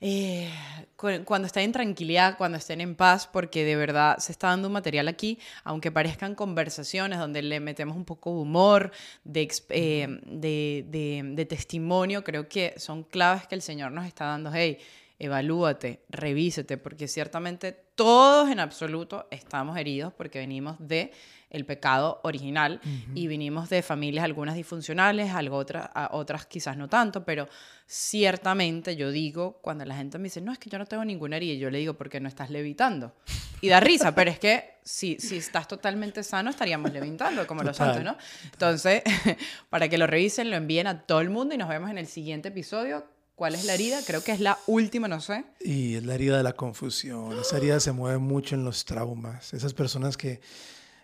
eh, 0.00 0.48
cu- 0.94 1.24
cuando 1.24 1.46
estén 1.46 1.64
en 1.64 1.72
tranquilidad, 1.72 2.36
cuando 2.38 2.56
estén 2.56 2.80
en 2.80 2.94
paz, 2.94 3.26
porque 3.26 3.64
de 3.64 3.74
verdad 3.74 4.16
se 4.18 4.30
está 4.30 4.46
dando 4.48 4.68
un 4.68 4.74
material 4.74 5.08
aquí, 5.08 5.40
aunque 5.64 5.90
parezcan 5.90 6.36
conversaciones 6.36 7.18
donde 7.18 7.42
le 7.42 7.58
metemos 7.58 7.96
un 7.96 8.04
poco 8.04 8.30
de 8.32 8.36
humor, 8.42 8.92
de, 9.24 9.50
eh, 9.70 10.06
de, 10.24 10.84
de- 10.86 11.22
de 11.34 11.44
testimonio, 11.46 12.22
creo 12.22 12.48
que 12.48 12.74
son 12.78 13.02
claves 13.02 13.48
que 13.48 13.56
el 13.56 13.62
Señor 13.62 13.90
nos 13.90 14.06
está 14.06 14.26
dando. 14.26 14.52
Hey, 14.54 14.78
evalúate, 15.18 16.04
revísate, 16.08 16.76
porque 16.78 17.08
ciertamente 17.08 17.72
todos 17.94 18.50
en 18.50 18.60
absoluto 18.60 19.26
estamos 19.30 19.76
heridos 19.76 20.12
porque 20.12 20.38
venimos 20.38 20.76
de 20.78 21.12
el 21.50 21.64
pecado 21.64 22.20
original 22.24 22.80
y 23.14 23.26
vinimos 23.26 23.70
de 23.70 23.82
familias 23.82 24.24
algunas 24.24 24.54
disfuncionales, 24.54 25.32
algo 25.32 25.56
otras, 25.56 25.88
otras 26.10 26.44
quizás 26.46 26.76
no 26.76 26.88
tanto, 26.88 27.24
pero 27.24 27.48
ciertamente 27.86 28.96
yo 28.96 29.10
digo, 29.10 29.58
cuando 29.62 29.84
la 29.86 29.96
gente 29.96 30.18
me 30.18 30.24
dice, 30.24 30.42
no, 30.42 30.52
es 30.52 30.58
que 30.58 30.68
yo 30.68 30.78
no 30.78 30.84
tengo 30.84 31.04
ninguna 31.06 31.36
herida, 31.36 31.54
yo 31.54 31.70
le 31.70 31.78
digo, 31.78 31.94
porque 31.94 32.20
no 32.20 32.28
estás 32.28 32.50
levitando? 32.50 33.14
Y 33.62 33.68
da 33.68 33.80
risa, 33.80 34.14
pero 34.14 34.30
es 34.30 34.38
que 34.38 34.74
si, 34.82 35.18
si 35.18 35.38
estás 35.38 35.66
totalmente 35.66 36.22
sano, 36.22 36.50
estaríamos 36.50 36.92
levitando 36.92 37.46
como 37.46 37.62
los 37.62 37.78
santos, 37.78 38.04
¿no? 38.04 38.16
Entonces, 38.52 39.02
para 39.70 39.88
que 39.88 39.96
lo 39.96 40.06
revisen, 40.06 40.50
lo 40.50 40.56
envíen 40.56 40.86
a 40.86 41.00
todo 41.06 41.22
el 41.22 41.30
mundo 41.30 41.54
y 41.54 41.58
nos 41.58 41.68
vemos 41.70 41.90
en 41.90 41.96
el 41.96 42.06
siguiente 42.06 42.48
episodio 42.48 43.04
¿Cuál 43.38 43.54
es 43.54 43.64
la 43.66 43.74
herida? 43.74 44.00
Creo 44.04 44.24
que 44.24 44.32
es 44.32 44.40
la 44.40 44.58
última, 44.66 45.06
no 45.06 45.20
sé. 45.20 45.44
Y 45.60 45.94
es 45.94 46.04
la 46.04 46.16
herida 46.16 46.38
de 46.38 46.42
la 46.42 46.54
confusión. 46.54 47.38
Esa 47.38 47.58
herida 47.58 47.78
se 47.78 47.92
mueve 47.92 48.18
mucho 48.18 48.56
en 48.56 48.64
los 48.64 48.84
traumas. 48.84 49.54
Esas 49.54 49.74
personas 49.74 50.16
que 50.16 50.40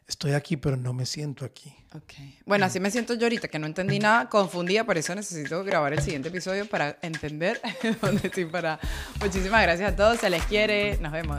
estoy 0.08 0.32
aquí, 0.32 0.56
pero 0.56 0.76
no 0.76 0.92
me 0.92 1.06
siento 1.06 1.44
aquí. 1.44 1.72
Okay. 1.94 2.36
Bueno, 2.44 2.66
así 2.66 2.80
me 2.80 2.90
siento 2.90 3.14
yo 3.14 3.26
ahorita, 3.26 3.46
que 3.46 3.60
no 3.60 3.66
entendí 3.66 4.00
nada, 4.00 4.28
confundida, 4.28 4.82
por 4.82 4.98
eso 4.98 5.14
necesito 5.14 5.62
grabar 5.62 5.92
el 5.92 6.02
siguiente 6.02 6.28
episodio 6.28 6.68
para 6.68 6.98
entender 7.02 7.60
dónde 8.02 8.26
estoy 8.26 8.46
para. 8.46 8.80
Muchísimas 9.20 9.62
gracias 9.62 9.92
a 9.92 9.94
todos, 9.94 10.18
se 10.18 10.28
les 10.28 10.42
quiere, 10.46 10.98
nos 10.98 11.12
vemos. 11.12 11.38